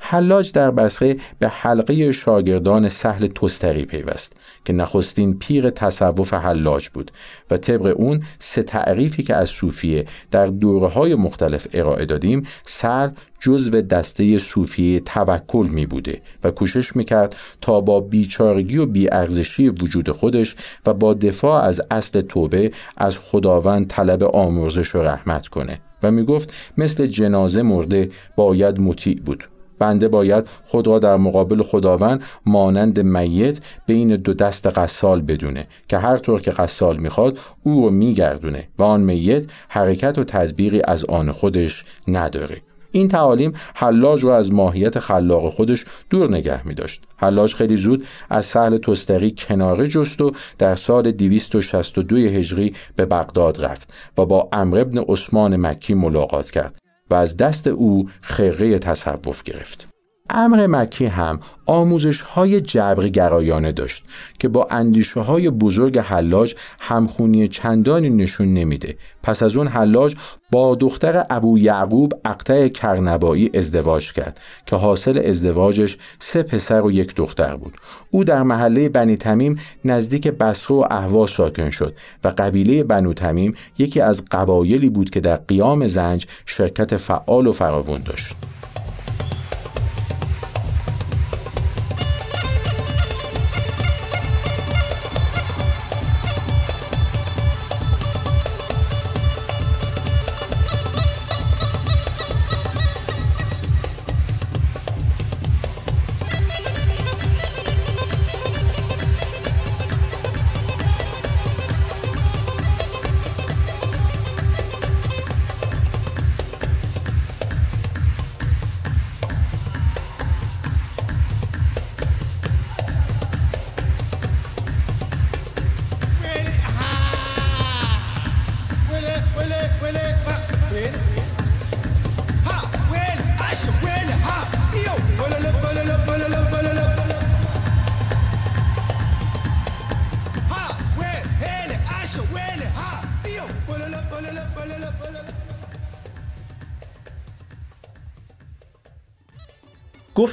[0.05, 4.33] حلاج در بصره به حلقه شاگردان سهل تستری پیوست
[4.65, 7.11] که نخستین پیر تصوف حلاج بود
[7.51, 13.11] و طبق اون سه تعریفی که از صوفیه در دوره های مختلف ارائه دادیم سهل
[13.41, 19.69] جزو دسته صوفیه توکل می بوده و کوشش می کرد تا با بیچارگی و بیارزشی
[19.69, 25.81] وجود خودش و با دفاع از اصل توبه از خداوند طلب آمرزش و رحمت کنه
[26.03, 29.45] و می گفت مثل جنازه مرده باید مطیع بود.
[29.79, 35.99] بنده باید خود را در مقابل خداوند مانند میت بین دو دست قصال بدونه که
[35.99, 41.05] هر طور که قصال می‌خواد او رو میگردونه و آن میت حرکت و تدبیری از
[41.05, 42.63] آن خودش نداره
[42.93, 47.03] این تعالیم حلاج رو از ماهیت خلاق خودش دور نگه می داشت.
[47.17, 53.65] حلاج خیلی زود از سهل تستری کناره جست و در سال 262 هجری به بغداد
[53.65, 56.82] رفت و با امر ابن عثمان مکی ملاقات کرد
[57.13, 59.92] و از دست او خرقه تصوف گرفت.
[60.31, 64.05] امر مکی هم آموزش های جبر گرایانه داشت
[64.39, 68.97] که با اندیشه های بزرگ حلاج همخونی چندانی نشون نمیده.
[69.23, 70.17] پس از اون حلاج
[70.51, 77.15] با دختر ابو یعقوب اقطع کرنبایی ازدواج کرد که حاصل ازدواجش سه پسر و یک
[77.15, 77.75] دختر بود.
[78.11, 81.95] او در محله بنی تمیم نزدیک بصره و اهوا ساکن شد
[82.25, 87.53] و قبیله بنو تمیم یکی از قبایلی بود که در قیام زنج شرکت فعال و
[87.53, 88.52] فراوان داشت.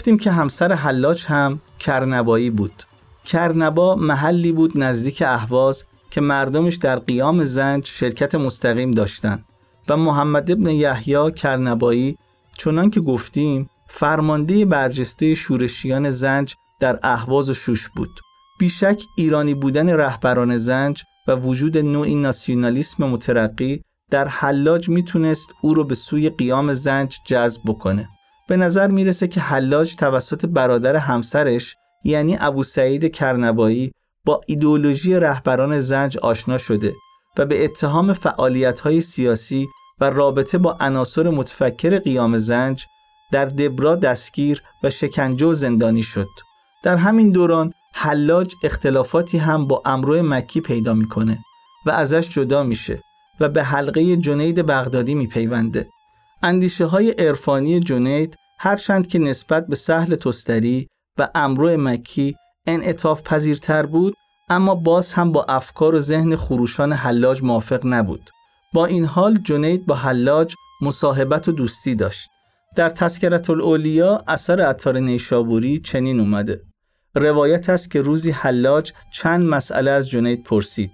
[0.09, 2.83] گفتیم که همسر حلاج هم کرنبایی بود.
[3.25, 9.45] کرنبا محلی بود نزدیک اهواز که مردمش در قیام زنج شرکت مستقیم داشتند
[9.89, 12.17] و محمد ابن یحیی کرنبایی
[12.57, 18.19] چنان که گفتیم فرمانده برجسته شورشیان زنج در اهواز و شوش بود.
[18.59, 23.81] بیشک ایرانی بودن رهبران زنج و وجود نوعی ناسیونالیسم مترقی
[24.11, 28.09] در حلاج می‌تونست او رو به سوی قیام زنج جذب بکنه.
[28.49, 33.91] به نظر می‌رسه که حلاج توسط برادر همسرش یعنی ابو سعید کرنبایی
[34.25, 36.93] با ایدئولوژی رهبران زنج آشنا شده
[37.37, 39.67] و به اتهام فعالیت‌های سیاسی
[39.99, 42.85] و رابطه با عناصر متفکر قیام زنج
[43.31, 46.29] در دبرا دستگیر و شکنجه و زندانی شد.
[46.83, 51.39] در همین دوران حلاج اختلافاتی هم با امرو مکی پیدا می‌کنه
[51.85, 53.01] و ازش جدا میشه
[53.39, 55.87] و به حلقه جنید بغدادی میپیونده.
[56.43, 60.87] اندیشه های عرفانی جنید هرچند که نسبت به سهل تستری
[61.17, 62.35] و امرو مکی
[62.67, 64.13] انعطاف پذیرتر بود
[64.49, 68.29] اما باز هم با افکار و ذهن خروشان حلاج موافق نبود.
[68.73, 72.29] با این حال جنید با حلاج مصاحبت و دوستی داشت.
[72.75, 76.61] در تذکرت الاولیا اثر عطار نیشابوری چنین اومده.
[77.15, 80.91] روایت است که روزی حلاج چند مسئله از جنید پرسید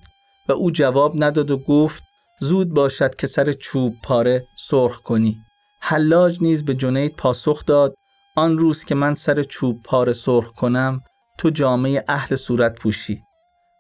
[0.49, 2.03] و او جواب نداد و گفت
[2.39, 5.45] زود باشد که سر چوب پاره سرخ کنی.
[5.88, 7.96] حلاج نیز به جنید پاسخ داد
[8.36, 11.02] آن روز که من سر چوب پاره سرخ کنم
[11.38, 13.22] تو جامعه اهل صورت پوشی.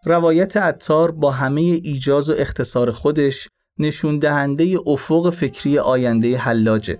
[0.03, 3.47] روایت عطار با همه ایجاز و اختصار خودش
[3.79, 6.99] نشون دهنده افق فکری آینده حلاجه.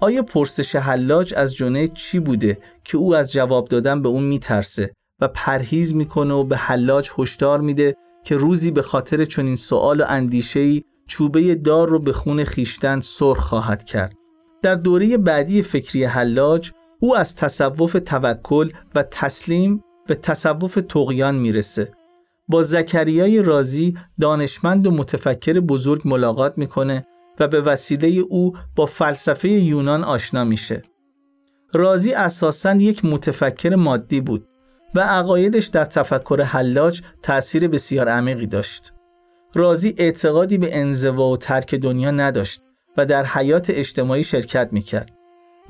[0.00, 4.92] آیا پرسش حلاج از جنید چی بوده که او از جواب دادن به اون میترسه
[5.20, 10.04] و پرهیز می‌کنه و به حلاج هشدار میده که روزی به خاطر چنین سوال و
[10.08, 14.14] اندیشه‌ای چوبه دار رو به خون خیشتن سرخ خواهد کرد.
[14.62, 21.92] در دوره بعدی فکری حلاج او از تصوف توکل و تسلیم به تصوف تقیان می‌رسه.
[22.48, 27.02] با زکریای رازی دانشمند و متفکر بزرگ ملاقات می‌کنه
[27.40, 30.82] و به وسیله او با فلسفه یونان آشنا میشه.
[31.72, 34.48] رازی اساساً یک متفکر مادی بود
[34.94, 38.92] و عقایدش در تفکر حلاج تأثیر بسیار عمیقی داشت.
[39.54, 42.62] رازی اعتقادی به انزوا و ترک دنیا نداشت
[42.96, 45.10] و در حیات اجتماعی شرکت می‌کرد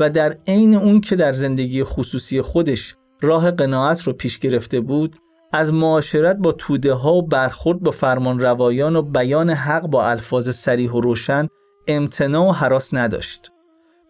[0.00, 5.16] و در عین اون که در زندگی خصوصی خودش راه قناعت رو پیش گرفته بود
[5.52, 10.56] از معاشرت با توده ها و برخورد با فرمان روایان و بیان حق با الفاظ
[10.56, 11.48] سریح و روشن
[11.88, 13.52] امتناع و حراس نداشت.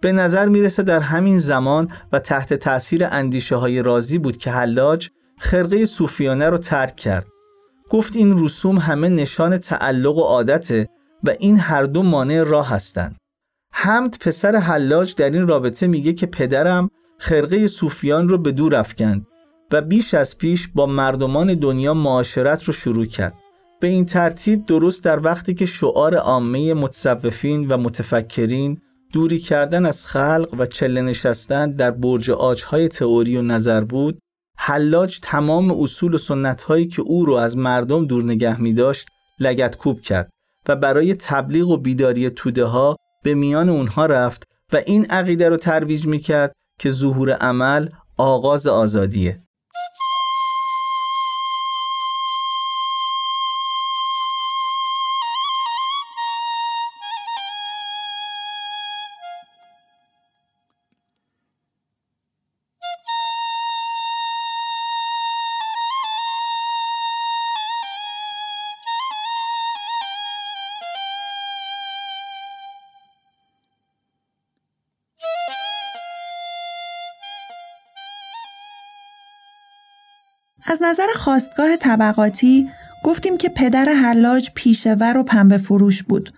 [0.00, 5.08] به نظر می‌رسه در همین زمان و تحت تأثیر اندیشه های رازی بود که حلاج
[5.38, 7.26] خرقه صوفیانه رو ترک کرد.
[7.90, 10.88] گفت این رسوم همه نشان تعلق و عادته
[11.24, 13.16] و این هر دو مانع راه هستند.
[13.72, 19.26] حمد پسر حلاج در این رابطه میگه که پدرم خرقه صوفیان رو به دور افکند
[19.72, 23.34] و بیش از پیش با مردمان دنیا معاشرت رو شروع کرد.
[23.80, 28.80] به این ترتیب درست در وقتی که شعار عامه متصوفین و متفکرین
[29.12, 34.18] دوری کردن از خلق و چله نشستن در برج آجهای تئوری و نظر بود
[34.60, 39.08] حلاج تمام اصول و سنتهایی که او رو از مردم دور نگه می داشت
[39.40, 40.30] لگت کوب کرد
[40.68, 44.42] و برای تبلیغ و بیداری توده ها به میان اونها رفت
[44.72, 49.42] و این عقیده رو ترویج می کرد که ظهور عمل آغاز آزادیه.
[80.70, 82.70] از نظر خواستگاه طبقاتی
[83.04, 86.30] گفتیم که پدر حلاج پیشور و پنبه فروش بود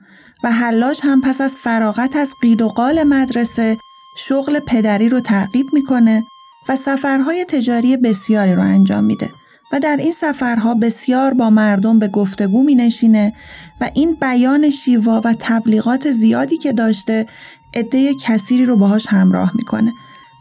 [0.44, 3.76] و حلاج هم پس از فراغت از قید و قال مدرسه
[4.16, 6.24] شغل پدری رو تعقیب می‌کنه
[6.68, 9.30] و سفرهای تجاری بسیاری رو انجام میده
[9.72, 13.32] و در این سفرها بسیار با مردم به گفتگو می نشینه
[13.80, 17.26] و این بیان شیوا و تبلیغات زیادی که داشته
[17.74, 19.92] عده کثیری رو باهاش همراه می‌کنه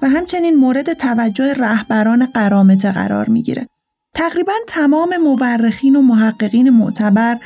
[0.01, 3.67] و همچنین مورد توجه رهبران قرامته قرار می‌گیره.
[4.13, 7.37] تقریبا تمام مورخین و محققین معتبر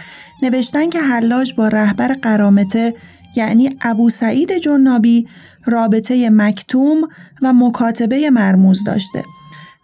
[0.41, 2.95] نوشتن که حلاج با رهبر قرامته
[3.35, 5.27] یعنی ابو سعید جنابی
[5.65, 7.07] رابطه مکتوم
[7.41, 9.23] و مکاتبه مرموز داشته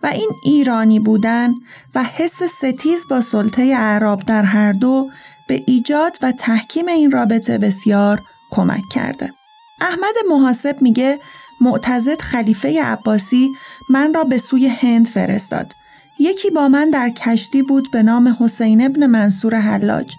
[0.03, 1.53] و این ایرانی بودن
[1.95, 5.09] و حس ستیز با سلطه اعراب در هر دو
[5.47, 8.21] به ایجاد و تحکیم این رابطه بسیار
[8.51, 9.33] کمک کرده.
[9.81, 11.19] احمد محاسب میگه
[11.61, 13.49] معتزد خلیفه عباسی
[13.89, 15.73] من را به سوی هند فرستاد.
[16.19, 20.15] یکی با من در کشتی بود به نام حسین ابن منصور حلاج.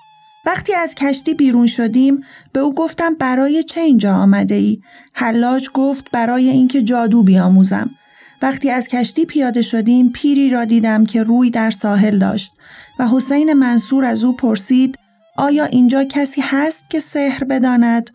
[0.47, 4.81] وقتی از کشتی بیرون شدیم به او گفتم برای چه اینجا آمده ای؟
[5.13, 7.91] حلاج گفت برای اینکه جادو بیاموزم.
[8.43, 12.53] وقتی از کشتی پیاده شدیم پیری را دیدم که روی در ساحل داشت
[12.99, 14.99] و حسین منصور از او پرسید
[15.37, 18.11] آیا اینجا کسی هست که سحر بداند؟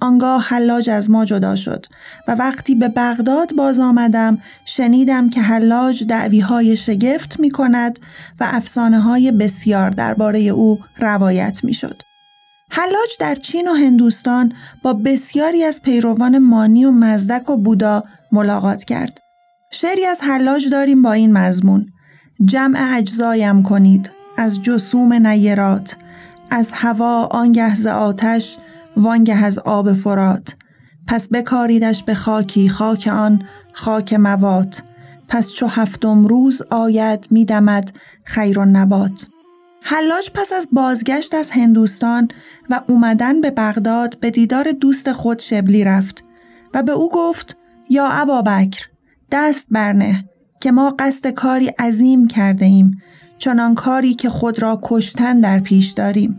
[0.00, 1.86] آنگاه حلاج از ما جدا شد
[2.28, 7.98] و وقتی به بغداد باز آمدم شنیدم که حلاج دعوی های شگفت می کند
[8.40, 12.02] و افسانه های بسیار درباره او روایت می شد.
[12.70, 18.84] حلاج در چین و هندوستان با بسیاری از پیروان مانی و مزدک و بودا ملاقات
[18.84, 19.20] کرد.
[19.70, 21.92] شعری از حلاج داریم با این مضمون
[22.44, 25.96] جمع اجزایم کنید از جسوم نیرات
[26.50, 28.58] از هوا آنگه ز آتش
[28.96, 30.54] وانگه از آب فرات.
[31.06, 34.82] پس بکاریدش به خاکی خاک آن خاک موات.
[35.28, 37.92] پس چو هفتم روز آید میدمد
[38.24, 39.28] خیر و نبات.
[39.82, 42.28] حلاج پس از بازگشت از هندوستان
[42.70, 46.24] و اومدن به بغداد به دیدار دوست خود شبلی رفت
[46.74, 47.56] و به او گفت
[47.90, 48.88] یا ابا بکر
[49.32, 50.24] دست برنه
[50.60, 53.02] که ما قصد کاری عظیم کرده ایم
[53.38, 56.36] چنان کاری که خود را کشتن در پیش داریم.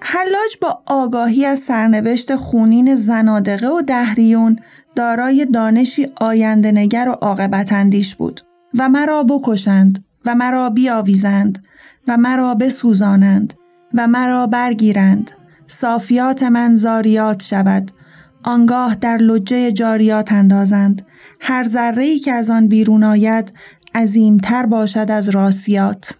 [0.00, 4.58] حلاج با آگاهی از سرنوشت خونین زنادقه و دهریون
[4.96, 8.40] دارای دانشی آینده نگر و عاقبت اندیش بود
[8.78, 11.64] و مرا بکشند و مرا بیاویزند
[12.08, 13.54] و مرا بسوزانند
[13.94, 15.30] و مرا برگیرند.
[15.66, 17.90] صافیات من زاریات شود.
[18.44, 21.06] آنگاه در لجه جاریات اندازند.
[21.40, 23.52] هر ذره ای که از آن بیرون آید
[23.94, 26.14] عظیمتر باشد از راسیات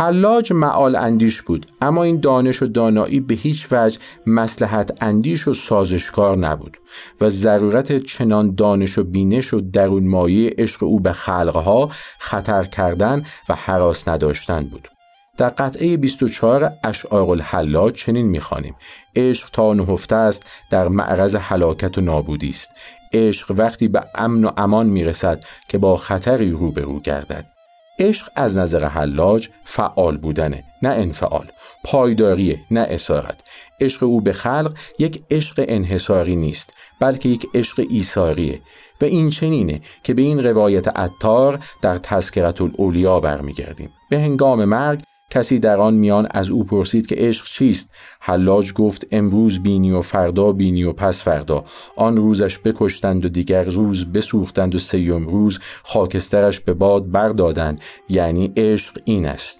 [0.00, 5.52] حلاج معال اندیش بود اما این دانش و دانایی به هیچ وجه مسلحت اندیش و
[5.52, 6.76] سازشکار نبود
[7.20, 13.24] و ضرورت چنان دانش و بینش و درون مایه عشق او به خلقها خطر کردن
[13.48, 14.88] و حراس نداشتن بود.
[15.36, 18.74] در قطعه 24 اشعار الحلاج چنین می‌خوانیم.
[19.16, 22.68] عشق تا نهفته است در معرض هلاکت و نابودی است.
[23.12, 27.59] عشق وقتی به امن و امان می‌رسد که با خطری روبرو گردد.
[27.98, 31.46] عشق از نظر حلاج فعال بودنه نه انفعال.
[31.84, 33.40] پایداریه نه اسارت.
[33.80, 38.60] عشق او به خلق یک عشق انحصاری نیست بلکه یک عشق ایثاریه.
[39.00, 43.92] و این چنینه که به این روایت عطار در تذکرت الاولیا برمیگردیم.
[44.10, 49.06] به هنگام مرگ کسی در آن میان از او پرسید که عشق چیست؟ حلاج گفت
[49.10, 51.64] امروز بینی و فردا بینی و پس فردا.
[51.96, 57.80] آن روزش بکشتند و دیگر روز بسوختند و سیوم روز خاکسترش به باد بردادند.
[58.08, 59.59] یعنی عشق این است.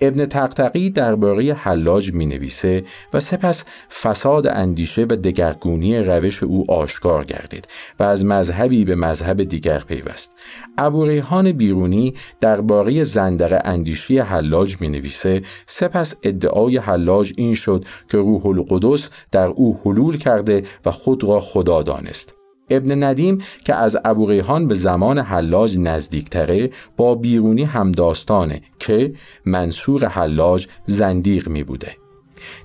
[0.00, 7.24] ابن تقتقی درباره حلاج می نویسه و سپس فساد اندیشه و دگرگونی روش او آشکار
[7.24, 7.68] گردید
[7.98, 10.30] و از مذهبی به مذهب دیگر پیوست.
[10.78, 18.18] ابو ریحان بیرونی درباره زندق اندیشی حلاج می نویسه سپس ادعای حلاج این شد که
[18.18, 22.35] روح القدس در او حلول کرده و خود را خدا دانست.
[22.70, 29.12] ابن ندیم که از ابو ریحان به زمان حلاج نزدیکتره با بیرونی همداستانه که
[29.44, 32.05] منصور حلاج زندیق می بوده.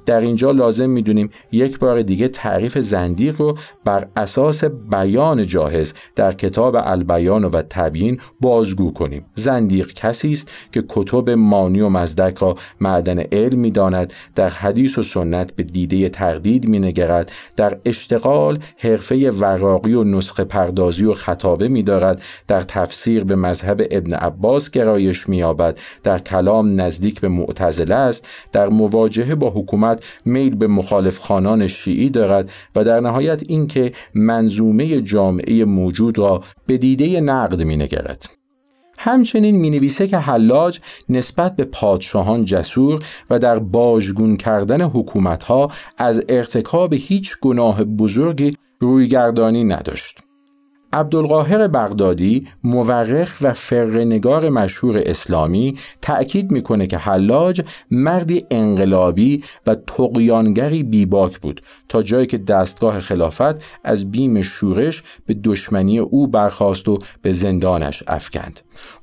[0.05, 6.33] در اینجا لازم می‌دونیم یک بار دیگه تعریف زندیق رو بر اساس بیان جاهز در
[6.33, 9.25] کتاب البیان و تبیین بازگو کنیم.
[9.35, 15.03] زندیق کسی است که کتب مانی و مزدک را معدن علم می‌داند در حدیث و
[15.03, 22.21] سنت به دیده تردید مینگرد در اشتغال حرفه وراقی و نسخه پردازی و خطابه میدارد
[22.47, 28.69] در تفسیر به مذهب ابن عباس گرایش مییابد در کلام نزدیک به معتزله است در
[28.69, 29.70] مواجهه با حکومت
[30.25, 36.77] میل به مخالف خانان شیعی دارد و در نهایت اینکه منظومه جامعه موجود را به
[36.77, 38.29] دیده نقد می نگرد.
[38.97, 46.21] همچنین می نویسه که حلاج نسبت به پادشاهان جسور و در باجگون کردن حکومتها از
[46.29, 50.19] ارتکاب هیچ گناه بزرگی رویگردانی نداشت.
[50.93, 57.61] عبدالقاهر بغدادی مورخ و فرنگار مشهور اسلامی تأکید می‌کنه که حلاج
[57.91, 65.33] مردی انقلابی و تقیانگری بیباک بود تا جایی که دستگاه خلافت از بیم شورش به
[65.33, 68.59] دشمنی او برخواست و به زندانش افکند.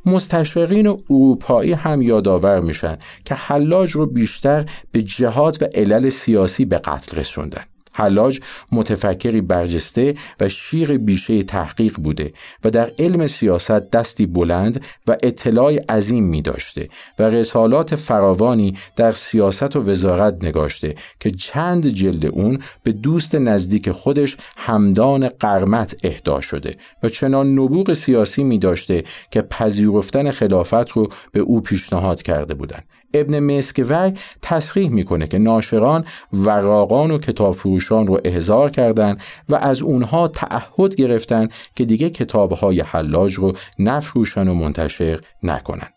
[0.06, 6.78] مستشرقین اروپایی هم یادآور میشن که حلاج رو بیشتر به جهاد و علل سیاسی به
[6.78, 7.62] قتل رسوندن.
[7.98, 8.40] حلاج
[8.72, 12.32] متفکری برجسته و شیر بیشه تحقیق بوده
[12.64, 16.88] و در علم سیاست دستی بلند و اطلاع عظیم می داشته
[17.18, 23.90] و رسالات فراوانی در سیاست و وزارت نگاشته که چند جلد اون به دوست نزدیک
[23.90, 31.08] خودش همدان قرمت اهدا شده و چنان نبوغ سیاسی می داشته که پذیرفتن خلافت رو
[31.32, 32.84] به او پیشنهاد کرده بودند.
[33.14, 37.54] ابن مسکوی تصریح می‌کنه که ناشران وراقان و کتاب
[37.88, 44.48] فروشان رو احضار کردند و از اونها تعهد گرفتن که دیگه کتابهای حلاج رو نفروشن
[44.48, 45.88] و منتشر نکنن.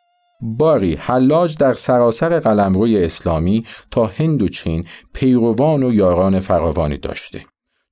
[0.42, 4.84] باری حلاج در سراسر قلمروی اسلامی تا هند و چین
[5.14, 7.42] پیروان و یاران فراوانی داشته.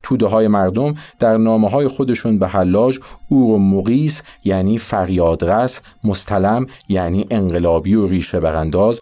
[0.03, 6.65] توده های مردم در نامه های خودشون به حلاج او رو مقیس یعنی فریادرس مستلم
[6.89, 8.99] یعنی انقلابی و ریشه برانداز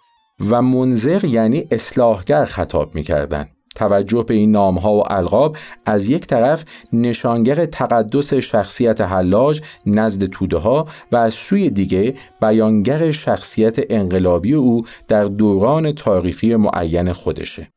[0.50, 3.57] و منظر یعنی اصلاحگر خطاب می‌کردند.
[3.78, 10.58] توجه به این نامها و القاب از یک طرف نشانگر تقدس شخصیت حلاج نزد توده
[10.58, 17.68] ها و از سوی دیگه بیانگر شخصیت انقلابی او در دوران تاریخی معین خودشه.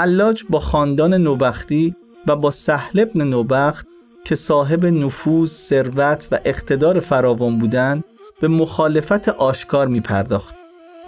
[0.00, 1.96] حلاج با خاندان نوبختی
[2.26, 3.86] و با سهل ابن نوبخت
[4.24, 8.04] که صاحب نفوذ، ثروت و اقتدار فراوان بودند
[8.40, 10.54] به مخالفت آشکار می پرداخت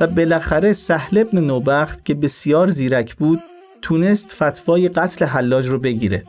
[0.01, 3.43] و بالاخره سهل ابن نوبخت که بسیار زیرک بود
[3.83, 6.25] تونست فتوای قتل حلاج رو بگیره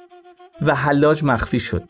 [0.61, 1.83] و حلاج مخفی شد.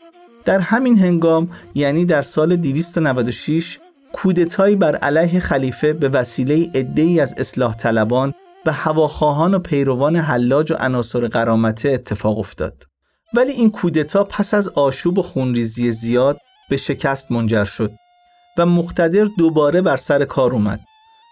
[0.44, 3.78] در همین هنگام یعنی در سال 296
[4.12, 8.34] کودتایی بر علیه خلیفه به وسیله عده‌ای از اصلاح طلبان
[8.66, 12.84] و هواخواهان و پیروان حلاج و عناصر قرامته اتفاق افتاد.
[13.36, 16.38] ولی این کودتا پس از آشوب و خونریزی زیاد
[16.70, 17.92] به شکست منجر شد
[18.58, 20.80] و مقتدر دوباره بر سر کار اومد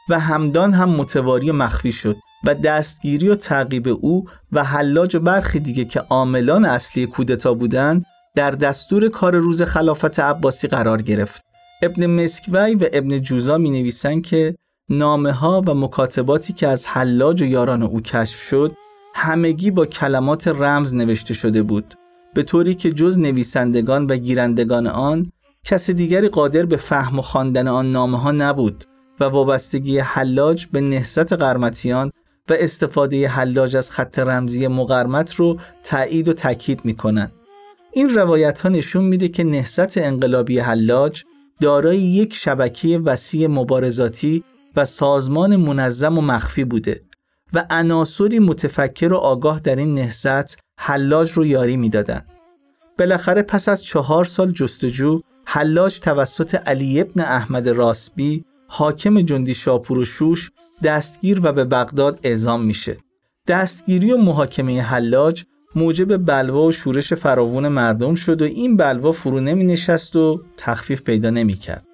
[0.09, 5.21] و همدان هم متواری و مخفی شد و دستگیری و تعقیب او و حلاج و
[5.21, 8.05] برخی دیگه که عاملان اصلی کودتا بودند
[8.35, 11.43] در دستور کار روز خلافت عباسی قرار گرفت.
[11.83, 14.55] ابن مسکوی و ابن جوزا می نویسن که
[14.93, 18.77] نامه ها و مکاتباتی که از حلاج و یاران او کشف شد
[19.15, 21.95] همگی با کلمات رمز نوشته شده بود
[22.35, 25.33] به طوری که جز نویسندگان و گیرندگان آن
[25.65, 28.85] کس دیگری قادر به فهم و خواندن آن نامه ها نبود
[29.21, 32.11] و وابستگی حلاج به نهضت قرمتیان
[32.51, 37.33] و استفاده حلاج از خط رمزی مقرمت رو تایید و تاکید می کنند.
[37.93, 41.25] این روایت ها نشون میده که نهضت انقلابی حلاج
[41.61, 44.45] دارای یک شبکه وسیع مبارزاتی
[44.77, 47.03] و سازمان منظم و مخفی بوده
[47.55, 52.29] و عناصری متفکر و آگاه در این نهضت حلاج رو یاری می‌دادند.
[52.99, 59.99] بالاخره پس از چهار سال جستجو حلاج توسط علی ابن احمد راسبی حاکم جندی شاپور
[59.99, 60.51] و شوش
[60.83, 62.97] دستگیر و به بغداد اعزام میشه.
[63.49, 65.45] دستگیری و محاکمه حلاج
[65.75, 71.03] موجب بلوا و شورش فراوون مردم شد و این بلوا فرو نمی نشست و تخفیف
[71.03, 71.87] پیدا نمی کرد.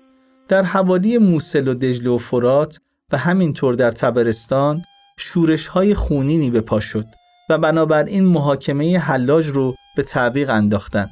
[0.49, 2.81] در حوالی موسل و دجله و فرات
[3.13, 4.83] و همینطور در تبرستان
[5.19, 7.07] شورش های خونینی به پا شد
[7.51, 11.11] و بنابراین محاکمه حلاج رو به تعویق انداختند.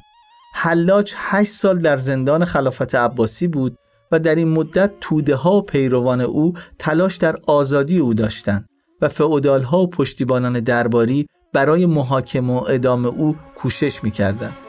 [0.53, 3.77] حلاج 8 سال در زندان خلافت عباسی بود
[4.11, 8.69] و در این مدت توده ها و پیروان او تلاش در آزادی او داشتند
[9.01, 14.66] و فعودال ها و پشتیبانان درباری برای محاکمه و ادام او کوشش می‌کردند.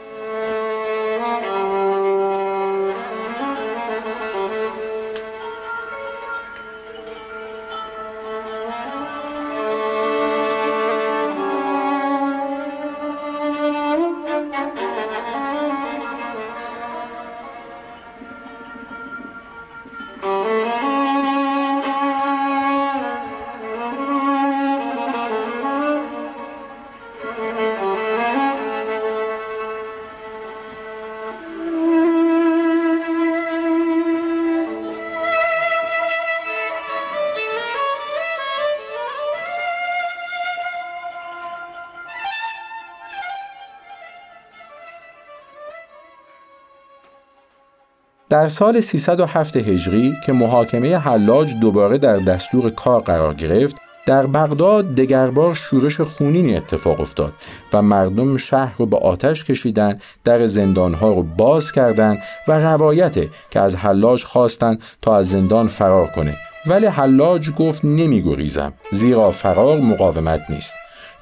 [48.29, 54.95] در سال 307 هجری که محاکمه حلاج دوباره در دستور کار قرار گرفت در بغداد
[54.95, 57.33] دگربار شورش خونینی اتفاق افتاد
[57.73, 62.17] و مردم شهر رو به آتش کشیدن در زندانها رو باز کردند
[62.47, 66.37] و روایته که از حلاج خواستند تا از زندان فرار کنه.
[66.67, 70.73] ولی حلاج گفت نمیگریزم زیرا فرار مقاومت نیست.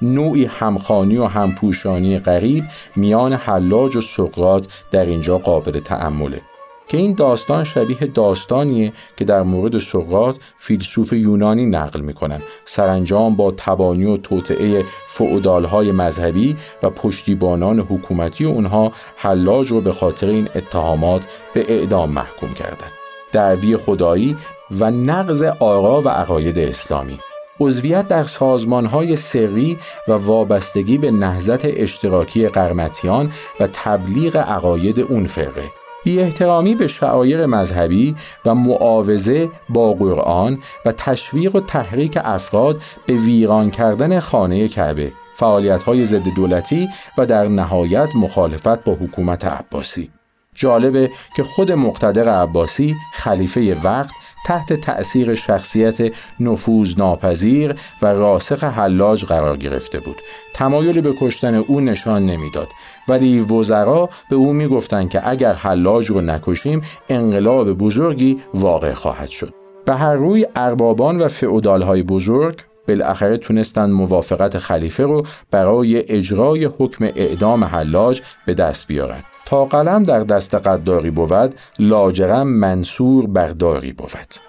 [0.02, 2.64] نوعی همخانی و همپوشانی غریب
[2.96, 6.40] میان حلاج و سقراط در اینجا قابل تأمله.
[6.88, 12.40] که این داستان شبیه داستانیه که در مورد سقراط فیلسوف یونانی نقل می‌کنن.
[12.64, 20.26] سرانجام با تبانی و توطعه فعودالهای مذهبی و پشتیبانان حکومتی اونها حلاج رو به خاطر
[20.26, 22.92] این اتهامات به اعدام محکوم کردند
[23.32, 24.36] دعوی خدایی
[24.70, 27.18] و نقض آرا و عقاید اسلامی.
[27.60, 29.78] عضویت در سازمانهای سری
[30.08, 35.64] و وابستگی به نهضت اشتراکی قرمتیان و تبلیغ عقاید اون فرقه.
[36.04, 43.14] بی احترامی به شعایر مذهبی و معاوضه با قرآن و تشویق و تحریک افراد به
[43.14, 45.12] ویران کردن خانه کعبه.
[45.34, 46.88] فعالیت های ضد دولتی
[47.18, 50.10] و در نهایت مخالفت با حکومت عباسی.
[50.54, 54.10] جالبه که خود مقتدر عباسی خلیفه وقت
[54.46, 60.16] تحت تأثیر شخصیت نفوذ ناپذیر و راسخ حلاج قرار گرفته بود.
[60.54, 62.68] تمایلی به کشتن او نشان نمی‌داد.
[63.08, 69.54] ولی وزرا به او می‌گفتند که اگر حلاج رو نکشیم انقلاب بزرگی واقع خواهد شد.
[69.84, 72.58] به هر روی اربابان و فعودالهای بزرگ
[72.88, 80.02] بالاخره تونستند موافقت خلیفه رو برای اجرای حکم اعدام حلاج به دست بیارند تا قلم
[80.02, 84.47] در دست قداری بود لاجرم منصور برداری بود.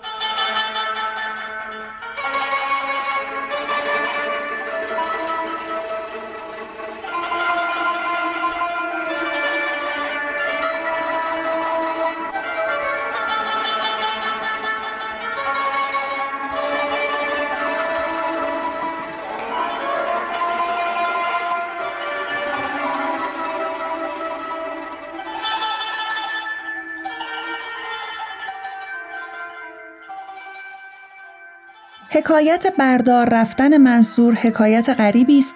[32.29, 35.53] حکایت بردار رفتن منصور حکایت غریبی است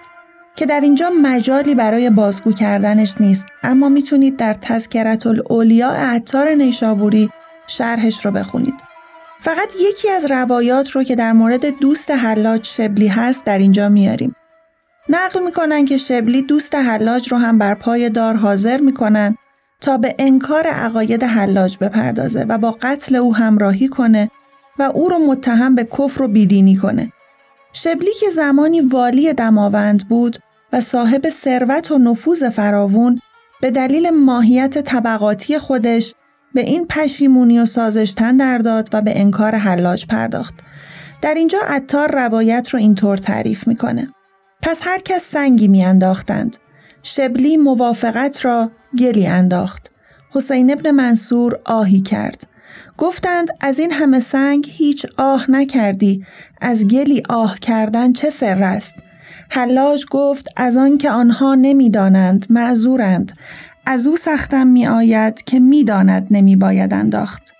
[0.56, 7.30] که در اینجا مجالی برای بازگو کردنش نیست اما می‌تونید در تذکرت الاولیاء عطار نیشابوری
[7.66, 8.74] شرحش رو بخونید.
[9.40, 14.36] فقط یکی از روایات رو که در مورد دوست حلاج شبلی هست در اینجا میاریم.
[15.08, 19.36] نقل می‌کنن که شبلی دوست حلاج رو هم بر پای دار حاضر می‌کنن
[19.80, 24.30] تا به انکار عقاید حلاج بپردازه و با قتل او همراهی کنه
[24.78, 27.12] و او رو متهم به کفر و بیدینی کنه.
[27.72, 30.38] شبلی که زمانی والی دماوند بود
[30.72, 33.20] و صاحب ثروت و نفوذ فراوون
[33.60, 36.14] به دلیل ماهیت طبقاتی خودش
[36.54, 40.54] به این پشیمونی و سازش تن در داد و به انکار حلاج پرداخت.
[41.22, 44.08] در اینجا عطار روایت رو اینطور تعریف می‌کنه.
[44.62, 46.56] پس هر کس سنگی میانداختند.
[47.02, 49.90] شبلی موافقت را گلی انداخت.
[50.30, 52.46] حسین ابن منصور آهی کرد.
[52.98, 56.26] گفتند از این همه سنگ هیچ آه نکردی
[56.60, 58.92] از گلی آه کردن چه سر است؟
[59.50, 63.32] حلاج گفت از آن که آنها نمی‌دانند معذورند.
[63.86, 67.54] از او سختم می آید که می‌داند نمی باید انداخت.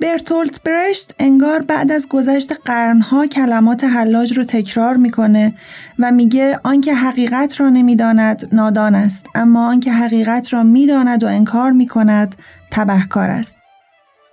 [0.00, 5.54] برتولت برشت انگار بعد از گذشت قرنها کلمات حلاج رو تکرار می‌کنه
[5.98, 11.70] و میگه آنکه حقیقت را نمی‌داند نادان است اما آنکه حقیقت را می‌داند و انکار
[11.70, 12.34] می‌کند
[12.70, 13.59] تبهکار است.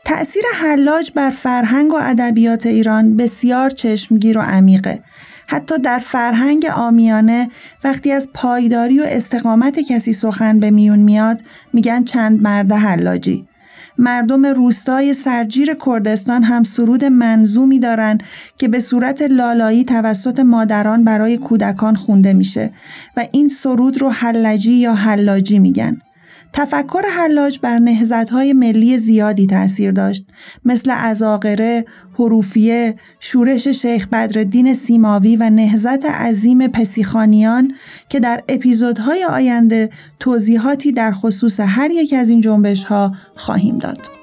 [0.07, 4.99] تأثیر حلاج بر فرهنگ و ادبیات ایران بسیار چشمگیر و عمیقه.
[5.47, 7.49] حتی در فرهنگ آمیانه
[7.83, 11.41] وقتی از پایداری و استقامت کسی سخن به میون میاد
[11.73, 13.47] میگن چند مرد حلاجی.
[13.97, 18.17] مردم روستای سرجیر کردستان هم سرود منظومی دارن
[18.57, 22.71] که به صورت لالایی توسط مادران برای کودکان خونده میشه
[23.17, 26.01] و این سرود رو حلجی یا حلاجی میگن.
[26.53, 30.25] تفکر حلاج بر نهزتهای ملی زیادی تاثیر داشت
[30.65, 37.73] مثل ازاقره، حروفیه، شورش شیخ بدرالدین سیماوی و نهزت عظیم پسیخانیان
[38.09, 39.89] که در اپیزودهای آینده
[40.19, 44.16] توضیحاتی در خصوص هر یک از این جنبش ها خواهیم داد.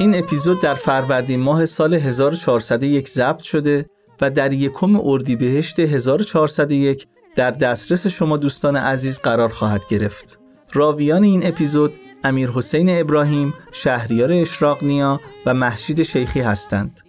[0.00, 3.86] این اپیزود در فروردین ماه سال 1401 ضبط شده
[4.20, 7.06] و در یکم اردیبهشت 1401
[7.36, 10.41] در دسترس شما دوستان عزیز قرار خواهد گرفت.
[10.72, 11.94] راویان این اپیزود
[12.24, 17.00] امیر حسین ابراهیم، شهریار اشراقنیا و محشید شیخی هستند.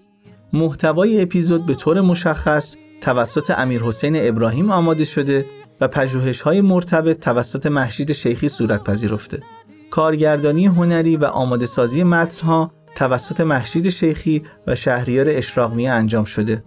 [0.53, 5.45] محتوای اپیزود به طور مشخص توسط امیر حسین ابراهیم آماده شده
[5.81, 9.43] و پژوهش های مرتبط توسط محشید شیخی صورت پذیرفته.
[9.89, 16.63] کارگردانی هنری و آماده سازی متنها توسط مهشید شیخی و شهریار اشراق‌نیا انجام شده.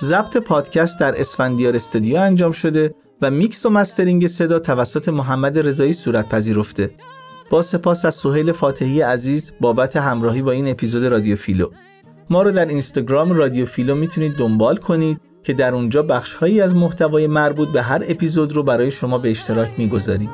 [0.00, 2.94] ضبط پادکست در اسفندیار استودیو انجام شده
[3.24, 6.90] و میکس و مسترینگ صدا توسط محمد رضایی صورت پذیرفته.
[7.50, 11.68] با سپاس از سهیل فاتحی عزیز بابت همراهی با این اپیزود رادیو فیلو.
[12.30, 17.26] ما رو در اینستاگرام رادیو فیلو می‌تونید دنبال کنید که در اونجا بخشهایی از محتوای
[17.26, 20.30] مربوط به هر اپیزود رو برای شما به اشتراک می‌گذاریم.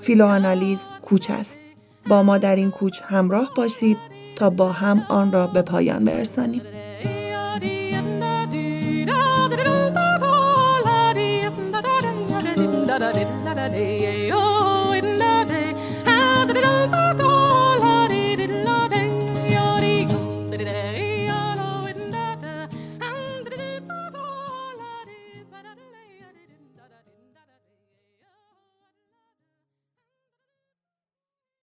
[0.00, 1.58] فیلوآنالیز کوچ است.
[2.08, 3.98] با ما در این کوچ همراه باشید
[4.36, 6.62] تا با هم آن را به پایان برسانیم.